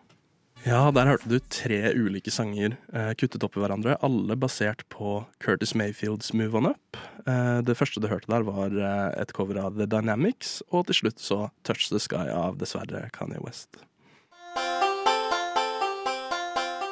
Ja, 0.66 0.90
der 0.92 1.06
hørte 1.06 1.30
du 1.30 1.38
tre 1.54 1.78
ulike 1.94 2.32
sanger 2.34 2.74
eh, 2.92 3.12
kuttet 3.16 3.44
opp 3.46 3.56
i 3.56 3.60
hverandre, 3.62 3.94
alle 4.04 4.34
basert 4.36 4.82
på 4.92 5.20
Curtis 5.40 5.74
Mayfields 5.78 6.32
Move 6.34 6.58
On 6.58 6.70
Up. 6.72 6.98
Eh, 7.28 7.60
det 7.64 7.76
første 7.78 8.02
du 8.02 8.08
hørte 8.10 8.30
der, 8.32 8.44
var 8.44 8.74
eh, 8.74 9.20
et 9.22 9.32
cover 9.36 9.60
av 9.62 9.78
The 9.78 9.86
Dynamics, 9.88 10.58
og 10.74 10.88
til 10.88 10.98
slutt 11.02 11.22
så 11.22 11.38
Touch 11.68 11.88
The 11.92 12.00
Sky 12.02 12.26
av 12.34 12.58
dessverre 12.60 13.06
Kanye 13.14 13.40
West. 13.44 13.78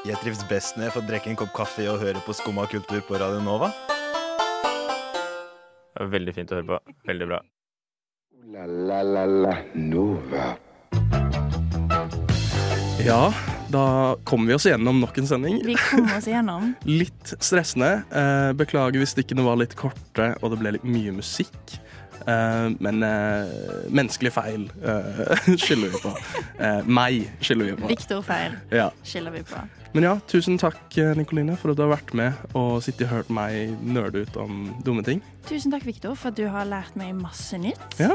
Jeg 0.07 0.21
trives 0.23 0.45
best 0.47 0.77
når 0.79 0.87
jeg 0.87 0.95
får 0.95 1.07
drikke 1.09 1.33
en 1.33 1.41
kopp 1.41 1.53
kaffe 1.57 1.89
og 1.91 1.99
høre 1.99 2.23
på 2.23 2.37
Skumma 2.39 2.69
kultur 2.71 3.03
på 3.09 3.19
Radio 3.19 3.43
Nova. 3.43 3.73
Det 5.91 6.05
var 6.05 6.13
veldig 6.15 6.37
fint 6.37 6.55
å 6.55 6.61
høre 6.61 6.69
på. 6.71 6.95
Veldig 7.11 7.29
bra. 7.33 7.43
La 8.55 8.69
la 8.71 9.03
la 9.03 9.27
la 9.27 9.57
Nova. 9.75 10.53
Ja, 13.03 13.33
da 13.73 14.17
kommer 14.25 14.47
vi 14.53 14.55
oss 14.55 14.67
gjennom 14.69 15.01
nok 15.03 15.17
en 15.19 15.27
sending. 15.27 15.59
Vi 15.67 15.75
kommer 15.91 16.17
oss 16.19 16.29
igjennom. 16.31 16.73
Litt 16.85 17.33
stressende. 17.43 18.03
Eh, 18.15 18.53
beklager 18.59 19.01
hvis 19.03 19.15
stikkene 19.17 19.45
var 19.47 19.59
litt 19.61 19.75
korte 19.79 20.33
og 20.43 20.53
det 20.55 20.61
ble 20.63 20.75
litt 20.77 20.87
mye 20.87 21.15
musikk. 21.17 21.77
Eh, 22.27 22.69
men 22.83 23.03
eh, 23.07 23.57
menneskelig 23.95 24.33
feil 24.35 24.69
skylder 25.65 25.91
vi 25.95 26.03
på. 26.05 26.15
Meg 26.87 27.27
skylder 27.45 27.73
vi 27.73 27.77
på. 27.83 27.91
Victor 27.91 28.23
feil 28.27 28.57
Ja. 28.75 28.89
skylder 29.07 29.35
vi 29.39 29.45
på. 29.51 29.65
Men 29.97 30.05
ja, 30.05 30.19
tusen 30.29 30.59
takk, 30.61 30.99
eh, 30.99 31.15
Nikoline, 31.17 31.55
for 31.57 31.73
at 31.73 31.79
du 31.79 31.87
har 31.87 31.95
vært 31.95 32.11
med 32.13 32.57
og 32.59 32.83
sittet 32.85 33.07
og 33.07 33.15
hørt 33.15 33.31
meg 33.33 33.71
nerde 33.81 34.27
ut 34.27 34.35
om 34.37 34.67
dumme 34.85 35.01
ting. 35.01 35.23
Tusen 35.49 35.73
takk, 35.73 35.87
Victor, 35.89 36.13
for 36.21 36.35
at 36.35 36.37
du 36.37 36.43
har 36.53 36.67
lært 36.69 36.99
meg 37.01 37.15
masse 37.17 37.57
nytt. 37.57 37.97
Ja. 37.97 38.11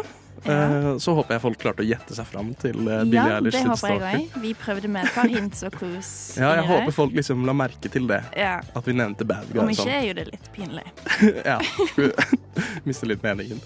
ja. 0.46 0.92
så 1.02 1.16
håper 1.18 1.40
jeg 1.40 1.44
folk 1.48 1.58
klarte 1.64 1.82
å 1.82 1.88
gjette 1.88 2.14
seg 2.14 2.28
fram 2.30 2.52
til 2.62 2.78
Billie 2.84 3.18
Ja, 3.18 3.40
Eilish 3.40 3.58
det 3.58 3.64
sitt 3.64 3.72
håper 3.72 3.96
jeg 3.96 4.20
også. 4.28 4.42
Vi 4.44 4.52
prøvde 4.62 4.92
med 4.94 5.10
et 5.10 5.16
par 5.16 5.34
hints 5.34 5.66
og 5.66 5.74
clues. 5.80 6.12
Ja, 6.44 6.52
jeg 6.60 6.68
håper 6.70 6.94
folk 7.00 7.18
liksom 7.18 7.50
la 7.50 7.58
merke 7.58 7.90
til 7.98 8.06
det. 8.12 8.22
Ja. 8.38 8.60
At 8.78 8.86
vi 8.86 8.96
nevnte 9.02 9.26
bad 9.26 9.50
guy. 9.50 9.64
Om 9.64 9.74
ikke 9.74 9.88
sånn. 9.88 9.96
er 9.96 10.06
jo 10.12 10.20
det 10.20 10.28
litt 10.30 10.52
pinlig. 10.54 10.86
ja. 11.50 11.58
Mister 12.92 13.10
litt 13.10 13.26
meningen. 13.26 13.66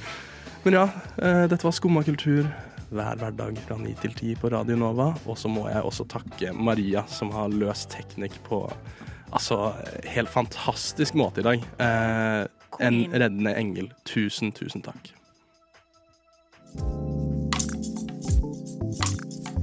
Men 0.64 0.80
ja, 0.80 0.88
eh, 1.20 1.44
dette 1.52 1.68
var 1.68 1.76
Skumma 1.76 2.08
kultur 2.08 2.48
hver 2.96 3.20
hverdag 3.20 3.60
fra 3.68 3.78
9 3.80 3.94
til 4.02 4.16
10 4.16 4.36
på 4.42 4.52
Radio 4.54 4.78
Nova. 4.80 5.12
Og 5.26 5.38
så 5.40 5.52
må 5.52 5.68
jeg 5.70 5.84
også 5.84 6.08
takke 6.10 6.54
Maria, 6.54 7.06
som 7.12 7.34
har 7.36 7.54
løst 7.54 7.92
teknikk 7.94 8.38
på 8.48 8.66
altså 9.36 9.74
helt 10.08 10.32
fantastisk 10.32 11.18
måte 11.20 11.44
i 11.44 11.48
dag. 11.50 11.68
Eh, 11.84 12.46
en 12.80 13.02
reddende 13.14 13.56
engel. 13.60 13.92
Tusen, 14.08 14.52
tusen 14.56 14.84
takk. 14.86 15.12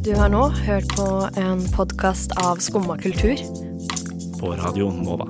Du 0.03 0.15
har 0.19 0.33
nå 0.35 0.49
hørt 0.67 0.89
på 0.97 1.09
en 1.39 1.63
podkast 1.77 2.35
av 2.43 2.59
Skumma 2.65 2.99
kultur. 2.99 3.39
På 4.41 4.57
Radio 4.59 4.91
Nova. 4.91 5.29